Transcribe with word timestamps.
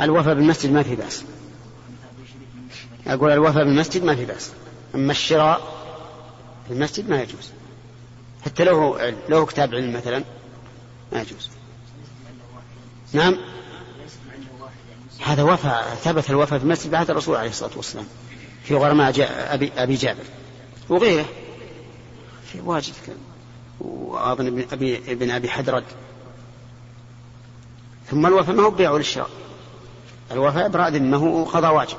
الوفاء 0.00 0.34
بالمسجد 0.34 0.72
ما 0.72 0.82
في 0.82 0.96
بأس. 0.96 1.24
أقول 3.06 3.30
الوفاء 3.30 3.64
بالمسجد 3.64 4.04
ما 4.04 4.14
في 4.14 4.24
بأس. 4.24 4.52
أما 4.94 5.12
الشراء 5.12 5.60
في 6.68 6.74
المسجد 6.74 7.10
ما 7.10 7.22
يجوز. 7.22 7.50
حتى 8.44 8.64
لو 8.64 8.98
لو 9.28 9.46
كتاب 9.46 9.74
علم 9.74 9.92
مثلا 9.92 10.24
ما 11.12 11.20
يجوز. 11.20 11.50
نعم؟ 13.12 13.36
هذا 15.24 15.42
وفاء 15.42 15.94
ثبت 15.94 16.30
الوفاء 16.30 16.58
في 16.58 16.64
المسجد 16.64 16.90
بعد 16.90 17.10
الرسول 17.10 17.36
عليه 17.36 17.50
الصلاة 17.50 17.76
والسلام. 17.76 18.06
في 18.64 18.74
غرماء 18.74 19.14
أبي, 19.54 19.72
أبي 19.76 19.94
جابر. 19.94 20.24
وغيره. 20.88 21.26
في 22.52 22.60
واجد 22.60 22.92
وأظن 23.80 24.46
ابن 24.46 24.64
أبي, 24.72 24.96
ابن 24.96 25.30
أبي 25.30 25.48
حدرد. 25.48 25.84
ثم 28.10 28.26
الوفاء 28.26 28.54
ما 28.54 28.62
هو 28.62 28.70
بيع 28.70 28.96
للشراء 28.96 29.30
الوفاء 30.30 30.66
إبراء 30.66 30.88
ذمه 30.88 31.44
قضاء 31.44 31.74
واجب. 31.74 31.98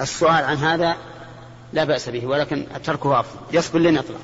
السؤال 0.00 0.44
عن 0.44 0.56
هذا 0.56 0.96
لا 1.72 1.84
بأس 1.84 2.08
به 2.08 2.26
ولكن 2.26 2.66
تركه 2.84 3.20
أفضل 3.20 3.56
يصبر 3.56 3.78
لن 3.78 3.96
يطلع. 3.96 4.18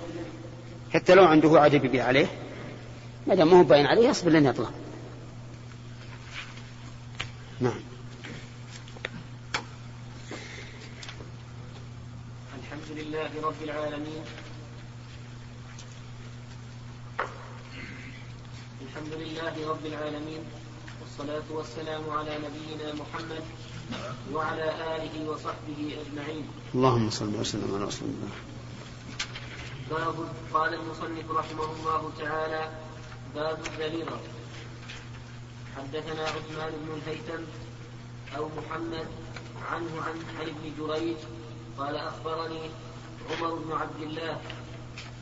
حتى 0.95 1.15
لو 1.15 1.25
عنده 1.25 1.61
عجب 1.61 1.93
به 1.93 2.03
عليه 2.03 2.27
ما 3.27 3.35
دام 3.35 3.49
هو 3.49 3.63
باين 3.63 3.87
عليه 3.87 4.09
يصبر 4.09 4.31
لن 4.31 4.47
يطلع. 4.47 4.71
نعم. 7.61 7.81
الحمد 12.59 12.99
لله 12.99 13.31
رب 13.43 13.63
العالمين. 13.63 14.25
الحمد 18.93 19.15
لله 19.25 19.55
رب 19.73 19.85
العالمين 19.87 20.43
والصلاة 21.01 21.49
والسلام 21.51 22.11
على 22.11 22.33
نبينا 22.45 22.93
محمد 22.93 23.45
وعلى 24.33 24.69
آله 24.97 25.15
وصحبه 25.31 25.81
أجمعين. 26.03 26.45
اللهم 26.75 27.11
صل 27.11 27.33
وسلم 27.41 27.75
على 27.75 27.85
رسول 27.85 28.09
الله. 28.09 28.33
باب 29.91 30.17
قال 30.53 30.75
المصنف 30.75 31.31
رحمه 31.31 31.69
الله 31.73 32.13
تعالى 32.19 32.71
باب 33.35 33.59
الذريرة 33.67 34.21
حدثنا 35.77 36.23
عثمان 36.23 36.73
بن 36.85 36.91
الهيثم 37.01 37.43
أو 38.37 38.49
محمد 38.57 39.07
عنه 39.73 39.93
عن 40.07 40.17
عن 40.37 40.47
ابن 40.53 40.65
جريج 40.79 41.17
قال 41.79 41.97
أخبرني 41.97 42.65
عمر 43.31 43.55
بن 43.55 43.73
عبد 43.73 44.03
الله 44.03 44.41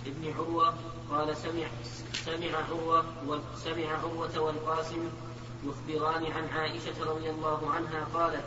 ابن 0.06 0.32
عروة 0.38 0.74
قال 1.10 1.36
سمع 1.36 1.66
سمع 2.12 2.56
عروة 2.68 3.04
وسمع 3.26 3.86
عروة 3.88 4.38
والقاسم 4.38 5.08
يخبران 5.64 6.24
عن 6.24 6.48
عائشة 6.58 7.04
رضي 7.04 7.30
الله 7.30 7.70
عنها 7.70 8.06
قالت 8.14 8.44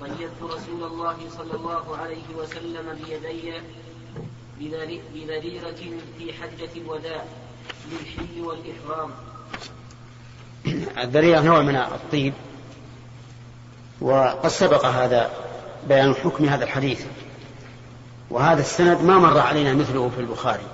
قيدت 0.00 0.42
رسول 0.42 0.82
الله 0.82 1.16
صلى 1.36 1.54
الله 1.54 1.96
عليه 1.96 2.34
وسلم 2.36 2.98
بيدي 3.04 3.60
بذريرة 5.14 6.00
في 6.18 6.32
حجة 6.32 6.70
الوداع 6.76 7.24
للحل 7.92 8.40
والإحرام. 8.40 9.10
الذريرة 10.98 11.40
نوع 11.40 11.62
من 11.62 11.76
الطيب 11.76 12.34
وقد 14.00 14.48
سبق 14.48 14.84
هذا 14.84 15.30
بيان 15.88 16.14
حكم 16.14 16.44
هذا 16.44 16.64
الحديث. 16.64 17.06
وهذا 18.30 18.60
السند 18.60 19.02
ما 19.02 19.18
مر 19.18 19.38
علينا 19.38 19.74
مثله 19.74 20.08
في 20.08 20.20
البخاري. 20.20 20.66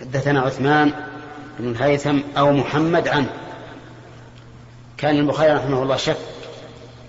حدثنا 0.00 0.40
عثمان 0.40 0.92
بن 1.58 1.70
الهيثم 1.70 2.18
أو 2.36 2.52
محمد 2.52 3.08
عنه. 3.08 3.32
كان 4.96 5.18
البخاري 5.18 5.52
رحمه 5.52 5.82
الله 5.82 5.96
شك 5.96 6.18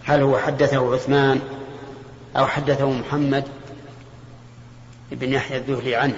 هل 0.04 0.22
هو 0.22 0.38
حدثه 0.38 0.94
عثمان 0.94 1.42
أو 2.38 2.48
حدثه 2.48 2.92
محمد 2.92 3.48
بن 5.12 5.34
يحيى 5.34 5.58
الذهلي 5.58 5.96
عنه. 5.96 6.18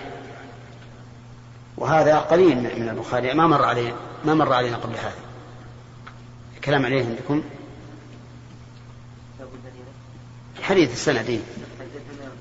وهذا 1.78 2.19
قليل 2.19 2.57
من 2.57 2.90
البخاري 2.90 3.34
ما 3.34 3.47
مر 3.47 3.66
علينا 3.66 3.95
ما 4.25 4.34
مر 4.34 4.53
علينا 4.53 4.78
قبل 4.78 4.95
هذا. 4.95 5.25
الكلام 6.56 6.85
عليه 6.85 7.06
عندكم؟ 7.06 7.44
حديث 10.62 10.94
السندين 10.94 11.41
حدثنا 11.79 12.31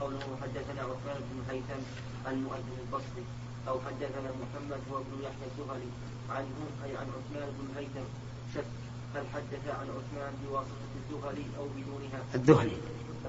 قوله 0.00 0.18
حدثنا 0.42 0.82
عثمان 0.82 1.16
بن 1.30 1.50
هيثم 1.50 1.82
المؤذن 2.30 2.76
البصري 2.84 3.24
أو 3.68 3.80
حدثنا 3.86 4.30
محمد 4.42 4.80
هو 4.92 4.96
ابن 4.98 5.14
يحيى 5.22 5.46
الزهري 5.50 5.90
عنه 6.30 6.58
أي 6.84 6.96
عن 6.96 7.06
عثمان 7.16 7.48
بن 7.58 7.66
هيثم. 7.76 8.06
شك 8.54 8.70
هل 9.14 9.24
حدث 9.34 9.64
عن 9.68 9.88
عثمان 9.96 10.32
بواسطة 10.44 10.90
الزهري 11.00 11.46
أو 11.58 11.66
بدونها؟ 11.76 12.20
الذهلي 12.34 12.76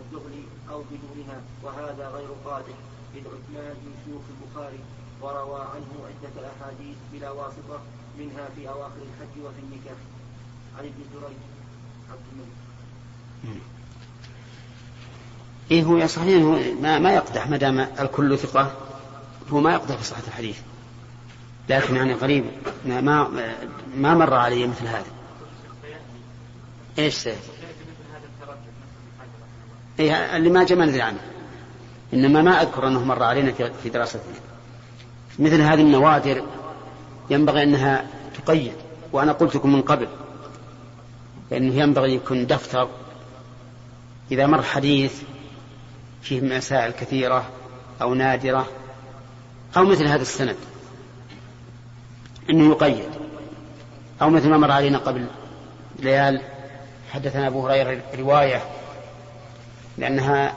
الزهري 0.02 0.44
أو 0.70 0.84
بدونها 0.92 1.42
وهذا 1.64 2.10
غير 2.10 2.30
قادح 2.46 2.78
إذ 3.16 3.24
عثمان 3.34 3.76
من 3.86 3.94
شيوخ 4.06 4.22
البخاري 4.34 4.80
وروى 5.22 5.62
عنه 5.62 5.92
عدة 6.10 6.50
أحاديث 6.52 6.98
بلا 7.14 7.32
واسطة 7.32 7.80
منها 8.20 8.50
في 8.56 8.70
أواخر 8.70 9.02
الحج 9.10 9.46
وفي 9.46 9.60
النكاح. 9.60 10.00
عن 10.78 10.86
ابن 10.86 11.04
جريج 11.14 11.38
عبد 12.12 12.26
الملك. 12.32 13.62
إيه 15.72 15.84
هو 15.84 16.08
صحيح 16.08 16.44
هو 16.44 16.60
ما, 16.82 17.00
ما 17.00 17.12
يقدح 17.14 17.48
ما 17.48 17.58
دام 17.58 17.80
الكل 17.80 18.38
ثقة. 18.38 18.72
هو 19.50 19.60
ما 19.60 19.74
يقدح 19.74 19.96
في 19.96 20.04
صحة 20.04 20.24
الحديث. 20.28 20.60
لكن 21.70 21.96
يعني 21.96 22.14
قريب 22.14 22.46
ما 22.86 23.02
ما, 23.02 23.28
ما 23.96 24.14
مر 24.14 24.34
علي 24.34 24.68
مثل 24.68 24.88
هذا. 24.88 25.06
إيش 27.00 27.14
سيد؟ 27.14 27.36
إيه 30.00 30.38
اللي 30.38 30.50
ما 30.50 30.64
جمع 30.64 30.86
ندري 30.86 31.02
عنه. 31.02 31.20
إنما 32.14 32.42
ما 32.42 32.62
أذكر 32.62 32.88
أنه 32.88 33.06
مر 33.06 33.24
علينا 33.24 33.52
في 33.84 33.90
دراستنا. 33.90 34.24
مثل 35.40 35.62
هذه 35.62 35.82
النوادر 35.82 36.44
ينبغي 37.30 37.64
أنها 37.64 38.08
تقيد. 38.38 38.74
وأنا 39.14 39.32
قلت 39.32 39.56
لكم 39.56 39.74
من 39.74 39.82
قبل 39.82 40.08
لأنه 41.52 41.76
ينبغي 41.76 42.16
يكون 42.16 42.48
دفتر 42.48 42.90
إذا 44.32 44.48
مر 44.48 44.62
حديث 44.62 45.22
فيه 46.22 46.42
مسائل 46.42 46.92
كثيرة 46.92 47.50
أو 48.02 48.14
نادرة 48.14 48.68
أو 49.78 49.84
مثل 49.84 50.08
هذا 50.08 50.22
السند 50.22 50.56
أنه 52.50 52.72
يقيد 52.72 53.10
أو 54.22 54.30
مثل 54.30 54.50
ما 54.50 54.58
مر 54.58 54.72
علينا 54.72 54.98
قبل 54.98 55.28
ليال 56.00 56.42
حدثنا 57.12 57.48
أبو 57.48 57.68
هريرة 57.68 58.02
رواية 58.20 58.62
لأنها 59.98 60.56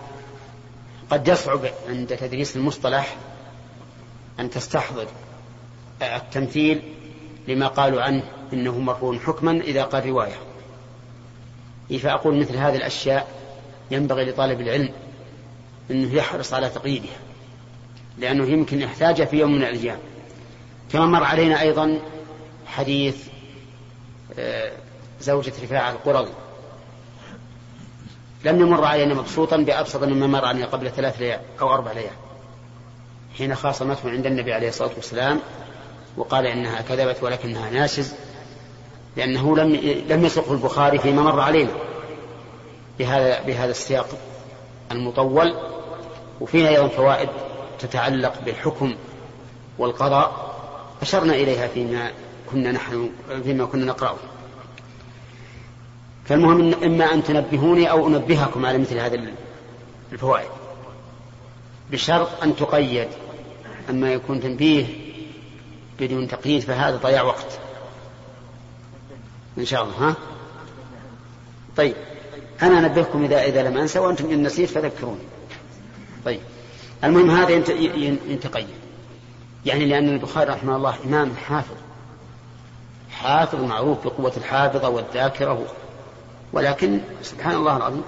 قد 1.10 1.28
يصعب 1.28 1.60
عند 1.88 2.16
تدريس 2.16 2.56
المصطلح 2.56 3.16
أن 4.40 4.50
تستحضر 4.50 5.06
التمثيل 6.02 6.82
لما 7.48 7.66
قالوا 7.66 8.02
عنه 8.02 8.22
إنه 8.52 8.78
مرفوع 8.78 9.18
حكما 9.18 9.52
إذا 9.52 9.84
قال 9.84 10.06
رواية. 10.06 10.34
فأقول 11.98 12.40
مثل 12.40 12.56
هذه 12.56 12.76
الأشياء 12.76 13.28
ينبغي 13.90 14.24
لطالب 14.24 14.60
العلم 14.60 14.92
أنه 15.90 16.14
يحرص 16.14 16.54
على 16.54 16.68
تقييدها 16.68 17.16
لأنه 18.18 18.46
يمكن 18.46 18.80
يحتاجها 18.80 19.24
في 19.24 19.36
يوم 19.36 19.52
من 19.52 19.62
الأيام. 19.62 19.98
كما 20.92 21.06
مر 21.06 21.24
علينا 21.24 21.60
أيضا 21.60 22.00
حديث 22.66 23.16
زوجة 25.20 25.52
رفاعة 25.62 25.90
القرظي 25.90 26.32
لم 28.44 28.60
يمر 28.60 28.84
علينا 28.84 29.14
مبسوطا 29.14 29.56
بأبسط 29.56 30.02
مما 30.02 30.26
مر 30.26 30.44
علينا 30.44 30.66
قبل 30.66 30.90
ثلاث 30.90 31.18
ليال 31.18 31.40
أو 31.60 31.74
أربع 31.74 31.92
ليال 31.92 32.14
حين 33.38 33.54
خاصمته 33.54 34.10
عند 34.10 34.26
النبي 34.26 34.52
عليه 34.52 34.68
الصلاة 34.68 34.90
والسلام 34.96 35.40
وقال 36.16 36.46
إنها 36.46 36.80
كذبت 36.80 37.22
ولكنها 37.22 37.70
ناشز 37.70 38.14
لأنه 39.16 39.56
لم 39.56 39.74
لم 40.08 40.24
يسقه 40.24 40.52
البخاري 40.52 40.98
فيما 40.98 41.22
مر 41.22 41.40
علينا 41.40 41.72
بهذا 42.98 43.42
بهذا 43.42 43.70
السياق. 43.70 44.08
المطول 44.92 45.54
وفيها 46.40 46.68
أيضا 46.68 46.88
فوائد 46.88 47.28
تتعلق 47.78 48.40
بالحكم 48.44 48.94
والقضاء 49.78 50.54
أشرنا 51.02 51.34
إليها 51.34 51.66
فيما 51.68 52.12
كنا 52.50 52.72
نحن 52.72 53.10
فيما 53.44 53.64
كنا 53.64 53.84
نقرأه. 53.84 54.16
فالمهم 56.24 56.74
إما 56.84 57.04
أن 57.04 57.24
تنبهوني 57.24 57.90
أو 57.90 58.06
أنبهكم 58.06 58.66
على 58.66 58.78
مثل 58.78 58.98
هذه 58.98 59.34
الفوائد. 60.12 60.48
بشرط 61.90 62.42
أن 62.42 62.56
تقيد 62.56 63.08
أما 63.90 64.12
يكون 64.12 64.40
تنبيه 64.40 64.86
بدون 66.00 66.28
تقييد 66.28 66.62
فهذا 66.62 66.96
ضياع 66.96 67.22
وقت. 67.22 67.58
إن 69.58 69.64
شاء 69.64 69.82
الله 69.82 70.08
ها؟ 70.08 70.16
طيب. 71.76 71.94
أنا 72.62 72.78
أنبهكم 72.78 73.24
إذا 73.24 73.42
إذا 73.42 73.62
لم 73.62 73.78
أنسى 73.78 73.98
وأنتم 73.98 74.30
إن 74.30 74.42
نسيت 74.42 74.70
فذكروني. 74.70 75.20
طيب. 76.24 76.40
المهم 77.04 77.30
هذا 77.30 77.50
ينتقي 78.26 78.64
يعني 79.66 79.84
لأن 79.84 80.08
البخاري 80.08 80.50
رحمه 80.50 80.76
الله 80.76 80.96
إمام 81.04 81.36
حافظ. 81.36 81.76
حافظ 83.10 83.60
معروف 83.60 84.04
بقوة 84.04 84.32
الحافظة 84.36 84.88
والذاكرة 84.88 85.66
ولكن 86.52 87.00
سبحان 87.22 87.54
الله 87.54 87.76
العظيم 87.76 88.02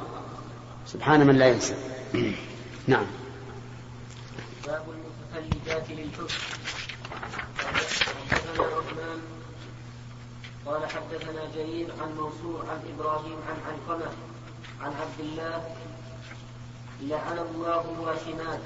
سبحان 0.86 1.26
من 1.26 1.36
لا 1.36 1.48
ينسى. 1.48 1.74
نعم. 2.88 3.06
باب 4.66 4.82
المتفلجات 5.34 5.84
للحسن 5.90 6.56
حدثنا 8.30 9.16
قال 10.66 10.86
حدثنا 10.86 11.42
جرير 11.54 11.88
عن 12.00 12.10
منصور 12.10 12.64
عن 12.70 12.80
إبراهيم 12.94 13.36
عن 13.48 13.56
علقمة 13.66 14.10
عن 14.80 14.92
عبد 14.92 15.20
الله 15.20 15.76
لعن 17.00 17.38
الله 17.38 17.84
الواشمات 17.98 18.60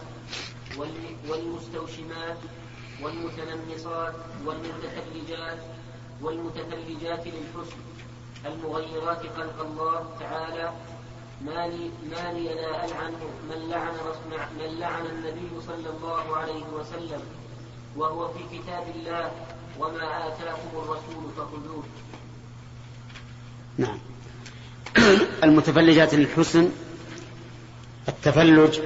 والمستوشمات 1.29 2.39
والمتنمصات 3.03 4.15
والمتثلجات 4.47 5.59
والمتثلجات 6.23 7.27
للحسن 7.27 7.81
المغيرات 8.47 9.23
خلق 9.37 9.61
الله 9.61 10.17
تعالى 10.21 10.73
ما 11.45 11.67
لي 11.67 11.91
ما 12.11 12.33
لي 12.33 12.55
لا 12.55 12.85
ألعن 12.85 13.13
من 13.51 13.69
لعن 13.69 13.95
من 14.59 14.79
لعن 14.79 15.07
النبي 15.07 15.61
صلى 15.67 15.91
الله 15.91 16.37
عليه 16.37 16.65
وسلم 16.73 17.23
وهو 17.97 18.29
في 18.29 18.59
كتاب 18.59 18.85
الله 18.95 19.31
وما 19.79 20.29
آتاكم 20.29 20.71
الرسول 20.75 21.31
فخذوه. 21.37 21.83
نعم. 23.79 23.99
المتفلجات 25.45 26.15
للحسن 26.15 26.69
التفلج 28.09 28.79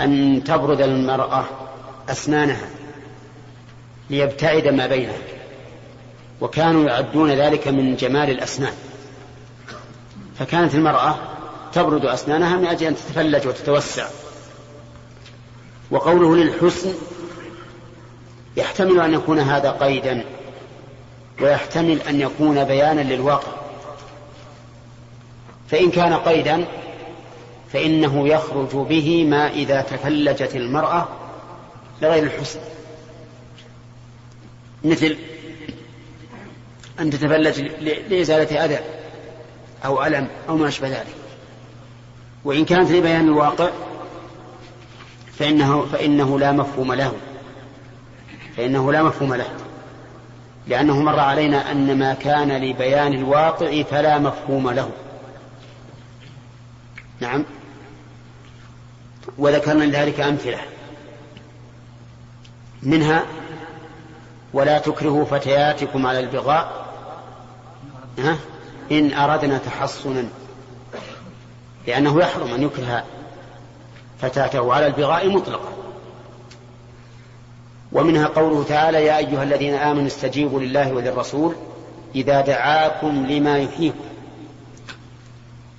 أن 0.00 0.42
تبرد 0.44 0.80
المرأة 0.80 1.44
أسنانها 2.08 2.68
ليبتعد 4.10 4.68
ما 4.68 4.86
بينها 4.86 5.18
وكانوا 6.40 6.84
يعدون 6.84 7.30
ذلك 7.30 7.68
من 7.68 7.96
جمال 7.96 8.30
الأسنان. 8.30 8.72
فكانت 10.38 10.74
المرأة 10.74 11.18
تبرد 11.72 12.04
أسنانها 12.04 12.56
من 12.56 12.66
أجل 12.66 12.86
أن 12.86 12.96
تتفلج 12.96 13.46
وتتوسع. 13.46 14.08
وقوله 15.90 16.36
للحسن 16.36 16.94
يحتمل 18.56 19.00
أن 19.00 19.14
يكون 19.14 19.38
هذا 19.38 19.70
قيدا 19.70 20.24
ويحتمل 21.40 22.00
أن 22.00 22.20
يكون 22.20 22.64
بيانا 22.64 23.00
للواقع. 23.00 23.65
فإن 25.68 25.90
كان 25.90 26.12
قيدا 26.12 26.64
فإنه 27.72 28.28
يخرج 28.28 28.76
به 28.76 29.24
ما 29.24 29.50
إذا 29.50 29.80
تفلجت 29.80 30.56
المرأة 30.56 31.08
لغير 32.02 32.22
الحسن. 32.22 32.60
مثل 34.84 35.16
أن 37.00 37.10
تتفلج 37.10 37.60
لإزالة 38.10 38.64
أذى 38.64 38.78
أو 39.84 40.04
ألم 40.04 40.28
أو 40.48 40.56
ما 40.56 40.68
أشبه 40.68 40.88
ذلك. 40.88 41.14
وإن 42.44 42.64
كانت 42.64 42.90
لبيان 42.90 43.28
الواقع 43.28 43.70
فإنه 45.38 45.86
فإنه 45.86 46.38
لا 46.38 46.52
مفهوم 46.52 46.92
له. 46.92 47.12
فإنه 48.56 48.92
لا 48.92 49.02
مفهوم 49.02 49.34
له. 49.34 49.48
لأنه 50.66 51.02
مر 51.02 51.20
علينا 51.20 51.72
أن 51.72 51.98
ما 51.98 52.14
كان 52.14 52.52
لبيان 52.52 53.14
الواقع 53.14 53.82
فلا 53.82 54.18
مفهوم 54.18 54.70
له. 54.70 54.90
نعم. 57.20 57.44
وذكرنا 59.38 59.84
لذلك 59.84 60.20
أمثلة. 60.20 60.58
منها 62.82 63.26
ولا 64.52 64.78
تكرهوا 64.78 65.24
فتياتكم 65.24 66.06
على 66.06 66.20
البغاء. 66.20 66.86
ها؟ 68.18 68.38
إن 68.92 69.12
أردنا 69.12 69.58
تحصنا. 69.58 70.24
لأنه 71.86 72.20
يحرم 72.20 72.54
أن 72.54 72.62
يكره 72.62 73.04
فتاته 74.20 74.74
على 74.74 74.86
البغاء 74.86 75.28
مطلقا. 75.28 75.72
ومنها 77.92 78.26
قوله 78.26 78.64
تعالى 78.68 79.04
يا 79.04 79.16
أيها 79.18 79.42
الذين 79.42 79.74
آمنوا 79.74 80.06
استجيبوا 80.06 80.60
لله 80.60 80.92
وللرسول 80.92 81.54
إذا 82.14 82.40
دعاكم 82.40 83.26
لما 83.26 83.58
يحييكم. 83.58 84.05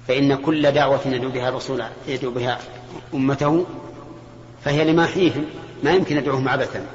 فإن 0.08 0.36
كل 0.36 0.72
دعوة 0.72 1.00
يدعو 1.06 1.30
بها 1.30 1.50
الرسول 1.50 1.84
يدعو 2.08 2.32
بها 2.32 2.60
أمته 3.14 3.66
فهي 4.64 4.86
لما 4.92 5.04
يحييهم 5.04 5.46
ما 5.84 5.92
يمكن 5.92 6.18
يدعوهم 6.18 6.50
عبثا 6.50 6.86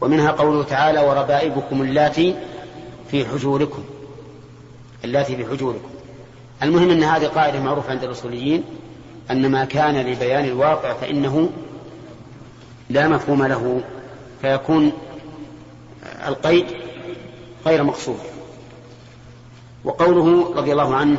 ومنها 0.00 0.30
قوله 0.30 0.62
تعالى 0.62 1.00
وربائبكم 1.00 1.82
اللاتي 1.82 2.34
في 3.10 3.26
حجوركم. 3.26 3.84
اللاتي 5.04 5.36
في 5.36 5.46
حجوركم. 5.46 5.88
المهم 6.62 6.90
أن 6.90 7.02
هذه 7.02 7.26
قاعدة 7.26 7.60
معروفة 7.60 7.90
عند 7.90 8.04
الأصوليين 8.04 8.64
أن 9.30 9.50
ما 9.50 9.64
كان 9.64 9.96
لبيان 9.96 10.44
الواقع 10.44 10.92
فإنه 10.92 11.50
لا 12.90 13.08
مفهوم 13.08 13.44
له 13.46 13.80
فيكون 14.42 14.92
القيد 16.28 16.66
غير 17.66 17.82
مقصود. 17.82 18.18
وقوله 19.84 20.54
رضي 20.56 20.72
الله 20.72 20.94
عنه 20.94 21.18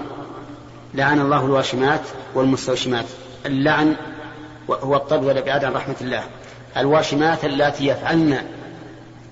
لعن 0.96 1.20
الله 1.20 1.46
الواشمات 1.46 2.02
والمستوشمات. 2.36 3.06
اللعن 3.46 3.96
هو 4.70 4.96
الطرد 4.96 5.24
والابعاد 5.24 5.64
عن 5.64 5.74
رحمة 5.74 5.96
الله. 6.02 6.24
الواشمات 6.78 7.46
اللاتي 7.46 7.88
يفعلن 7.88 8.42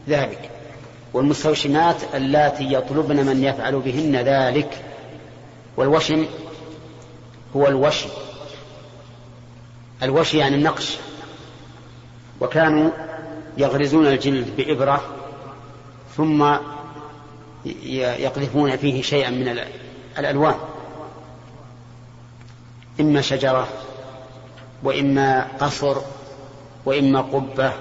ذلك 0.10 0.50
والمستوشمات 1.14 1.96
اللاتي 2.14 2.74
يطلبن 2.74 3.26
من 3.26 3.44
يفعل 3.44 3.80
بهن 3.80 4.16
ذلك. 4.16 4.86
والوشم 5.78 6.26
هو 7.56 7.68
الوشي 7.68 8.08
الوشي 10.04 10.38
يعني 10.38 10.56
النقش. 10.56 10.98
وكانوا 12.42 12.92
يغرزون 13.58 14.08
الجلد 14.08 14.56
بإبرة 14.58 15.02
ثم 16.18 16.56
يقذفون 17.86 18.78
فيه 18.78 19.02
شيئا 19.02 19.30
من 19.30 19.60
الألوان. 20.20 20.56
إما 23.00 23.22
شجرة 23.22 23.68
وإما 24.84 25.48
قصر 25.60 25.98
وإما 26.86 27.22
قبة 27.22 27.74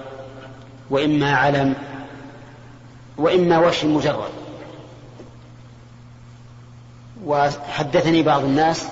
وإما 0.90 1.34
علم 1.34 1.74
وإما 3.16 3.58
وشي 3.58 3.86
مجرد. 3.86 4.30
وحدثني 7.24 8.22
بعض 8.22 8.44
الناس 8.44 8.84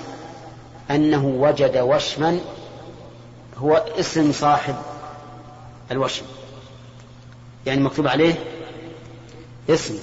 أنه 0.91 1.25
وجد 1.25 1.77
وشما 1.77 2.39
هو 3.57 3.85
اسم 3.99 4.31
صاحب 4.31 4.75
الوشم. 5.91 6.25
يعني 7.65 7.81
مكتوب 7.81 8.07
عليه 8.07 8.35
اسم. 9.69 9.99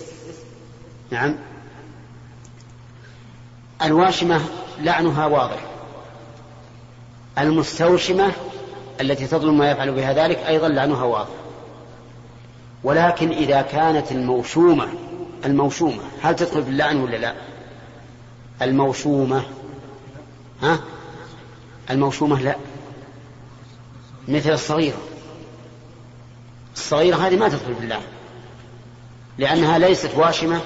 نعم. 1.11 1.35
الواشمة 3.83 4.41
لعنها 4.81 5.27
واضح. 5.27 5.78
المستوشمة 7.39 8.33
التي 9.01 9.27
تظلم 9.27 9.59
ما 9.59 9.71
يفعل 9.71 9.91
بها 9.93 10.13
ذلك 10.13 10.39
أيضا 10.39 10.69
لعنها 10.69 11.05
واضح 11.05 11.29
ولكن 12.85 13.31
إذا 13.31 13.63
كانت 13.63 14.13
الموشومة 14.13 14.89
الموشومة 15.45 16.03
هل 16.23 16.37
تدخل 16.37 16.65
في 16.65 16.71
اللعن 16.71 16.97
ولا 16.97 17.17
لا؟ 17.17 17.35
الموشومة 18.63 19.43
ها؟ 20.63 20.81
الموشومة 21.91 22.43
لا. 22.43 22.57
مثل 24.29 24.51
الصغيرة. 24.51 24.99
الصغيرة 26.77 27.17
هذه 27.17 27.37
ما 27.37 27.49
تدخل 27.49 27.75
في 27.75 27.81
اللعن 27.81 28.03
لأنها 29.39 29.79
ليست 29.79 30.11
واشمة 30.17 30.61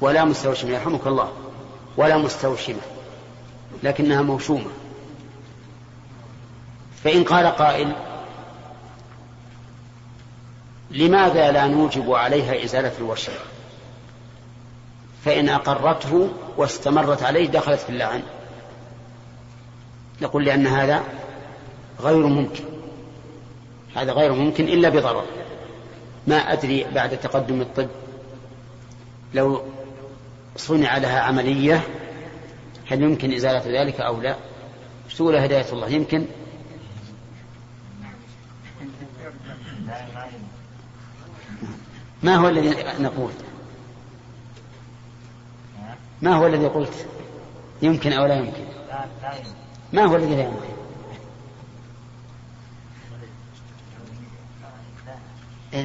ولا 0.00 0.24
مستوشمة 0.24 0.70
يرحمك 0.70 1.06
الله 1.06 1.32
ولا 1.96 2.16
مستوشمة 2.16 2.80
لكنها 3.82 4.22
موشومة. 4.22 4.70
فإن 7.04 7.24
قال 7.24 7.46
قائل 7.46 7.92
لماذا 10.90 11.52
لا 11.52 11.66
نوجب 11.66 12.12
عليها 12.12 12.64
إزالة 12.64 12.92
الوشم 12.98 13.32
فإن 15.24 15.48
أقرته 15.48 16.28
واستمرت 16.56 17.22
عليه 17.22 17.48
دخلت 17.48 17.80
في 17.80 17.90
اللعن. 17.90 18.22
نقول 20.22 20.44
لأن 20.44 20.66
هذا 20.66 21.02
غير 22.00 22.26
ممكن. 22.26 22.64
هذا 23.96 24.12
غير 24.12 24.32
ممكن 24.32 24.64
إلا 24.64 24.88
بضرر. 24.88 25.24
ما 26.26 26.36
أدري 26.36 26.86
بعد 26.94 27.20
تقدم 27.20 27.60
الطب 27.60 27.88
لو 29.34 29.62
صنع 30.56 30.98
لها 30.98 31.20
عملية 31.20 31.80
هل 32.90 33.02
يمكن 33.02 33.32
إزالة 33.32 33.82
ذلك 33.82 34.00
أو 34.00 34.20
لا؟ 34.20 34.36
تقول 35.16 35.36
هداية 35.36 35.72
الله؟ 35.72 35.88
يمكن 35.88 36.26
ما 42.22 42.36
هو 42.36 42.48
الذي 42.48 42.84
نقول؟ 42.98 43.30
ما 46.22 46.34
هو 46.34 46.46
الذي 46.46 46.66
قلت؟ 46.66 47.06
يمكن 47.82 48.12
أو 48.12 48.26
لا 48.26 48.34
يمكن؟ 48.34 48.64
ما 49.92 50.04
هو 50.04 50.16
الذي 50.16 50.36
لا 50.36 50.42
يمكن؟ 50.42 50.76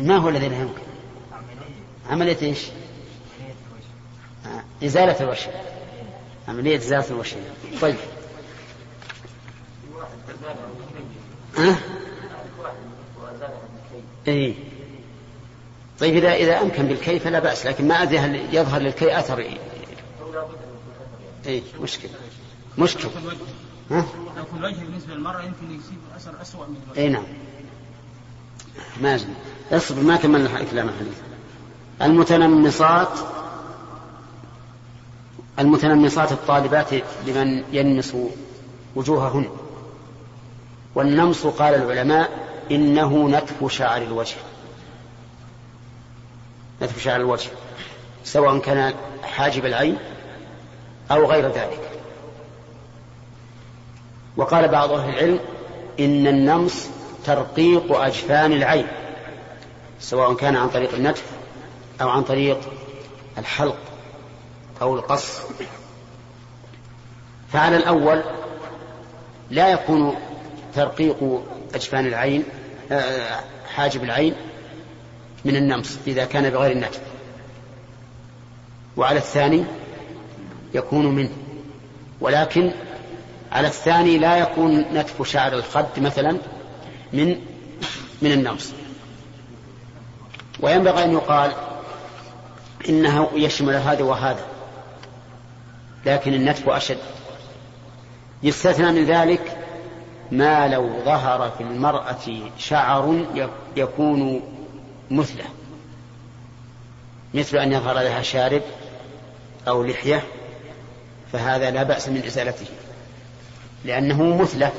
ما 0.07 0.17
هو 0.17 0.29
الذي 0.29 0.49
لا 0.49 0.57
يمكن؟ 0.57 0.81
عملية 2.09 2.55
آه، 4.45 4.85
إزالة 4.85 5.19
الوشم. 5.23 5.51
عملية 6.47 6.77
إزالة 6.77 7.09
الوشم. 7.09 7.37
طيب. 7.81 7.95
ها؟ 11.57 11.77
إيه. 14.27 14.70
طيب 16.01 16.15
إذا 16.15 16.33
إذا 16.33 16.61
أمكن 16.61 16.87
بالكي 16.87 17.19
فلا 17.19 17.39
بأس 17.39 17.65
لكن 17.65 17.87
ما 17.87 18.01
أدري 18.01 18.19
هل 18.19 18.55
يظهر 18.55 18.81
للكي 18.81 19.19
أثر. 19.19 19.45
إيه 21.45 21.61
مشكلة. 21.81 22.11
مشكلة. 22.77 23.11
ها؟ 23.91 24.05
الوجه 24.57 24.75
بالنسبة 24.75 25.13
للمرأة 25.13 25.41
يمكن 25.41 25.79
يصيب 25.79 25.97
أثر 26.15 26.41
أسوأ 26.41 26.65
من 26.65 26.75
الوجه 26.85 26.99
إيه 26.99 27.09
نعم. 27.09 27.23
ما 29.01 29.19
اصبر 29.71 30.01
ما 30.01 30.15
كملنا 30.15 30.63
كلام 30.71 30.89
الحديث. 30.89 31.17
المتنمصات 32.01 33.19
المتنمصات 35.59 36.31
الطالبات 36.31 36.93
لمن 37.27 37.63
ينمص 37.71 38.13
وجوههن. 38.95 39.49
والنمص 40.95 41.47
قال 41.47 41.75
العلماء 41.75 42.29
إنه 42.71 43.29
نتف 43.29 43.73
شعر 43.73 44.01
الوجه. 44.01 44.35
نتف 46.81 47.03
شعر 47.03 47.15
الوجه 47.15 47.49
سواء 48.23 48.59
كان 48.59 48.93
حاجب 49.23 49.65
العين 49.65 49.97
أو 51.11 51.25
غير 51.25 51.47
ذلك. 51.47 51.79
وقال 54.37 54.67
بعض 54.67 54.91
أهل 54.91 55.09
العلم 55.09 55.39
إن 55.99 56.27
النمص 56.27 56.87
ترقيق 57.25 57.99
أجفان 57.99 58.53
العين 58.53 58.87
سواء 59.99 60.33
كان 60.33 60.55
عن 60.55 60.69
طريق 60.69 60.93
النتف 60.93 61.23
أو 62.01 62.09
عن 62.09 62.23
طريق 62.23 62.59
الحلق 63.37 63.77
أو 64.81 64.95
القص. 64.95 65.41
فعلى 67.53 67.77
الأول 67.77 68.23
لا 69.49 69.69
يكون 69.71 70.15
ترقيق 70.75 71.41
أجفان 71.75 72.07
العين 72.07 72.43
آه، 72.91 73.39
حاجب 73.75 74.03
العين 74.03 74.35
من 75.45 75.55
النمص 75.55 75.97
إذا 76.07 76.25
كان 76.25 76.49
بغير 76.49 76.71
النتف. 76.71 77.01
وعلى 78.97 79.17
الثاني 79.17 79.63
يكون 80.73 81.15
منه. 81.15 81.29
ولكن 82.21 82.71
على 83.51 83.67
الثاني 83.67 84.17
لا 84.17 84.37
يكون 84.37 84.79
نتف 84.79 85.27
شعر 85.27 85.53
الخد 85.53 85.99
مثلا 85.99 86.37
من 87.13 87.35
من 88.21 88.31
النمص. 88.31 88.71
وينبغي 90.59 91.03
أن 91.03 91.13
يقال 91.13 91.51
إنه 92.89 93.29
يشمل 93.35 93.75
هذا 93.75 94.03
وهذا 94.03 94.45
لكن 96.05 96.33
النتف 96.33 96.69
أشد. 96.69 96.97
يستثنى 98.43 98.91
من 98.91 99.05
ذلك 99.05 99.57
ما 100.31 100.67
لو 100.67 100.89
ظهر 101.05 101.51
في 101.57 101.63
المرأة 101.63 102.49
شعر 102.57 103.25
يكون 103.77 104.41
مثله. 105.11 105.45
مثل 107.33 107.57
أن 107.57 107.71
يظهر 107.71 107.95
لها 107.95 108.21
شارب 108.21 108.61
أو 109.67 109.83
لحية 109.83 110.23
فهذا 111.33 111.71
لا 111.71 111.83
بأس 111.83 112.09
من 112.09 112.23
إزالته. 112.25 112.65
لأنه 113.85 114.37
مثلة. 114.37 114.71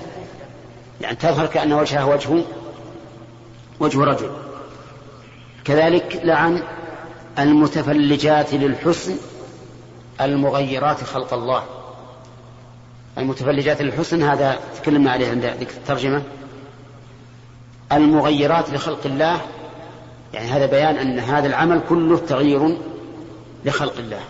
يعني 1.00 1.16
تظهر 1.16 1.46
كأن 1.46 1.72
وجهها 1.72 2.04
وجه 2.04 2.44
وجه 3.80 4.00
رجل. 4.04 4.30
كذلك 5.64 6.20
لعن 6.24 6.62
المتفلجات 7.38 8.54
للحسن 8.54 9.16
المغيرات 10.20 11.04
خلق 11.04 11.34
الله. 11.34 11.64
المتفلجات 13.18 13.82
للحسن 13.82 14.22
هذا 14.22 14.60
تكلمنا 14.82 15.10
عليه 15.10 15.30
عند 15.30 15.44
الترجمة. 15.44 16.22
المغيرات 17.92 18.70
لخلق 18.70 19.06
الله 19.06 19.40
يعني 20.34 20.46
هذا 20.46 20.66
بيان 20.66 20.96
أن 20.96 21.18
هذا 21.18 21.46
العمل 21.46 21.80
كله 21.88 22.18
تغيير 22.18 22.78
لخلق 23.64 23.98
الله. 23.98 24.20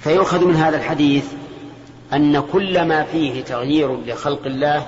فيؤخذ 0.00 0.44
من 0.44 0.56
هذا 0.56 0.76
الحديث 0.76 1.24
أن 2.12 2.40
كل 2.40 2.84
ما 2.84 3.04
فيه 3.04 3.44
تغيير 3.44 4.00
لخلق 4.06 4.46
الله 4.46 4.86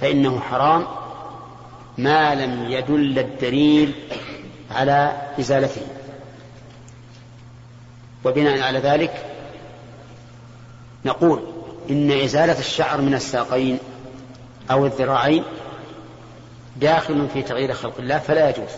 فإنه 0.00 0.40
حرام 0.40 0.86
ما 1.98 2.34
لم 2.34 2.70
يدل 2.70 3.18
الدليل 3.18 3.94
على 4.70 5.12
إزالته. 5.40 5.82
وبناء 8.24 8.60
على 8.60 8.78
ذلك 8.78 9.24
نقول 11.04 11.42
إن 11.90 12.10
إزالة 12.10 12.58
الشعر 12.58 13.00
من 13.00 13.14
الساقين 13.14 13.78
أو 14.70 14.86
الذراعين 14.86 15.44
داخل 16.80 17.28
في 17.32 17.42
تغيير 17.42 17.72
خلق 17.72 17.98
الله 17.98 18.18
فلا 18.18 18.50
يجوز. 18.50 18.70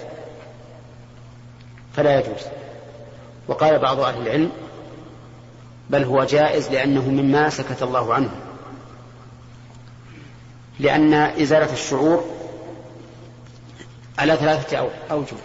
فلا 1.96 2.20
يجوز. 2.20 2.42
وقال 3.48 3.78
بعض 3.78 4.00
أهل 4.00 4.22
العلم 4.22 4.50
بل 5.90 6.04
هو 6.04 6.24
جائز 6.24 6.68
لأنه 6.68 7.08
مما 7.08 7.50
سكت 7.50 7.82
الله 7.82 8.14
عنه. 8.14 8.30
لأن 10.78 11.14
إزالة 11.14 11.72
الشعور 11.72 12.24
على 14.18 14.36
ثلاثة 14.36 14.90
أوجه. 15.10 15.36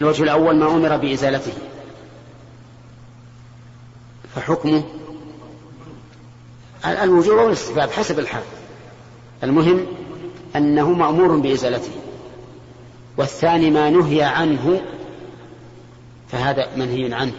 الوجه 0.00 0.22
الأول 0.22 0.56
ما 0.56 0.66
أمر 0.66 0.96
بإزالته. 0.96 1.52
فحكمه 4.34 4.84
الوجوب 6.84 7.38
والاستفاد 7.38 7.90
حسب 7.90 8.18
الحال. 8.18 8.42
المهم 9.42 9.86
أنه 10.56 10.90
مأمور 10.90 11.36
بإزالته. 11.36 11.92
والثاني 13.16 13.70
ما 13.70 13.90
نهي 13.90 14.22
عنه 14.22 14.80
فهذا 16.32 16.68
منهي 16.76 17.14
عنه. 17.14 17.32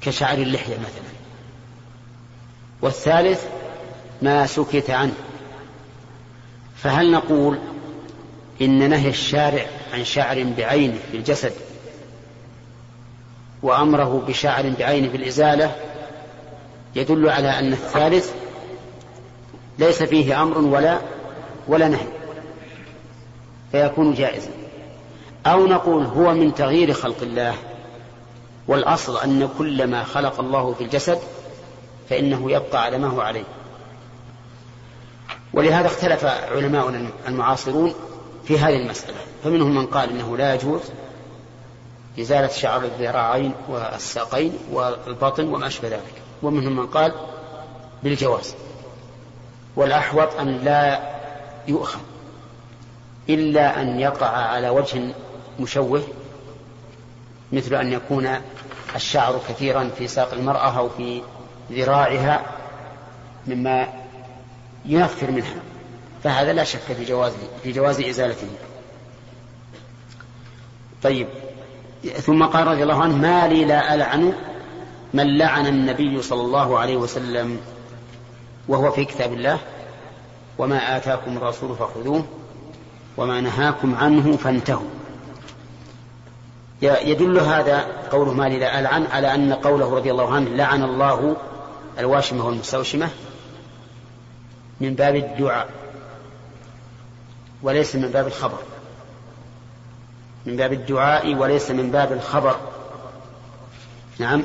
كشعر 0.00 0.38
اللحية 0.38 0.74
مثلا. 0.74 1.12
والثالث 2.82 3.44
ما 4.22 4.46
سكت 4.46 4.90
عنه. 4.90 5.14
فهل 6.76 7.10
نقول 7.10 7.58
إن 8.60 8.90
نهي 8.90 9.08
الشارع 9.08 9.66
عن 9.94 10.04
شعر 10.04 10.44
بعينه 10.58 10.98
في 11.10 11.16
الجسد 11.16 11.52
وأمره 13.62 14.24
بشعر 14.28 14.74
بعينه 14.78 15.08
في 15.08 15.16
الإزالة 15.16 15.76
يدل 16.94 17.28
على 17.28 17.58
أن 17.58 17.72
الثالث 17.72 18.32
ليس 19.82 20.02
فيه 20.02 20.42
أمر 20.42 20.58
ولا 20.58 21.00
ولا 21.68 21.88
نهي 21.88 22.06
فيكون 23.72 24.14
جائزا. 24.14 24.50
أو 25.46 25.66
نقول 25.66 26.04
هو 26.04 26.34
من 26.34 26.54
تغيير 26.54 26.92
خلق 26.92 27.22
الله 27.22 27.54
والأصل 28.68 29.18
أن 29.18 29.48
كل 29.58 29.86
ما 29.86 30.04
خلق 30.04 30.40
الله 30.40 30.74
في 30.74 30.84
الجسد 30.84 31.18
فإنه 32.10 32.50
يبقى 32.50 32.82
على 32.82 32.98
ما 32.98 33.08
هو 33.08 33.20
عليه. 33.20 33.44
ولهذا 35.52 35.86
اختلف 35.86 36.24
علماؤنا 36.24 37.06
المعاصرون 37.28 37.94
في 38.44 38.58
هذه 38.58 38.76
المسألة. 38.76 39.16
فمنهم 39.44 39.74
من 39.74 39.86
قال 39.86 40.10
إنه 40.10 40.36
لا 40.36 40.54
يجوز 40.54 40.80
إزالة 42.20 42.48
شعر 42.48 42.84
الذراعين 42.84 43.52
والساقين 43.68 44.52
والبطن 44.72 45.48
وما 45.48 45.66
أشبه 45.66 45.88
ذلك. 45.88 46.22
ومنهم 46.42 46.76
من 46.76 46.86
قال 46.86 47.12
بالجواز. 48.02 48.54
والأحوط 49.76 50.34
أن 50.34 50.48
لا 50.48 51.00
يؤخذ 51.68 52.00
إلا 53.28 53.82
أن 53.82 54.00
يقع 54.00 54.26
على 54.26 54.68
وجه 54.68 55.00
مشوه 55.60 56.02
مثل 57.52 57.74
أن 57.74 57.92
يكون 57.92 58.28
الشعر 58.94 59.40
كثيرا 59.48 59.90
في 59.98 60.08
ساق 60.08 60.32
المرأة 60.32 60.78
أو 60.78 60.88
في 60.88 61.22
ذراعها 61.72 62.42
مما 63.46 63.88
ينفر 64.84 65.30
منها 65.30 65.54
فهذا 66.24 66.52
لا 66.52 66.64
شك 66.64 66.78
في 66.78 67.04
جواز 67.04 67.32
في 67.62 67.72
جواز 67.72 68.00
إزالته. 68.00 68.46
طيب 71.02 71.28
ثم 72.02 72.44
قال 72.44 72.66
رضي 72.66 72.82
الله 72.82 73.02
عنه 73.02 73.16
ما 73.16 73.48
لي 73.48 73.64
لا 73.64 73.94
ألعن 73.94 74.32
من 75.14 75.38
لعن 75.38 75.66
النبي 75.66 76.22
صلى 76.22 76.40
الله 76.40 76.78
عليه 76.78 76.96
وسلم 76.96 77.60
وهو 78.68 78.90
في 78.90 79.04
كتاب 79.04 79.32
الله 79.32 79.58
وما 80.58 80.96
آتاكم 80.96 81.36
الرسول 81.36 81.76
فخذوه 81.76 82.24
وما 83.16 83.40
نهاكم 83.40 83.94
عنه 83.94 84.36
فانتهوا. 84.36 84.88
يدل 86.82 87.38
هذا 87.38 87.86
قوله 88.10 88.32
ما 88.32 88.48
لا 88.48 88.78
ألعن 88.78 89.06
على 89.06 89.34
أن 89.34 89.52
قوله 89.52 89.94
رضي 89.94 90.10
الله 90.10 90.34
عنه 90.34 90.50
لعن 90.50 90.82
الله 90.82 91.36
الواشمة 91.98 92.46
والمستوشمة 92.46 93.08
من 94.80 94.94
باب 94.94 95.16
الدعاء 95.16 95.68
وليس 97.62 97.96
من 97.96 98.08
باب 98.08 98.26
الخبر. 98.26 98.58
من 100.46 100.56
باب 100.56 100.72
الدعاء 100.72 101.34
وليس 101.34 101.70
من 101.70 101.90
باب 101.90 102.12
الخبر. 102.12 102.56
نعم. 104.18 104.42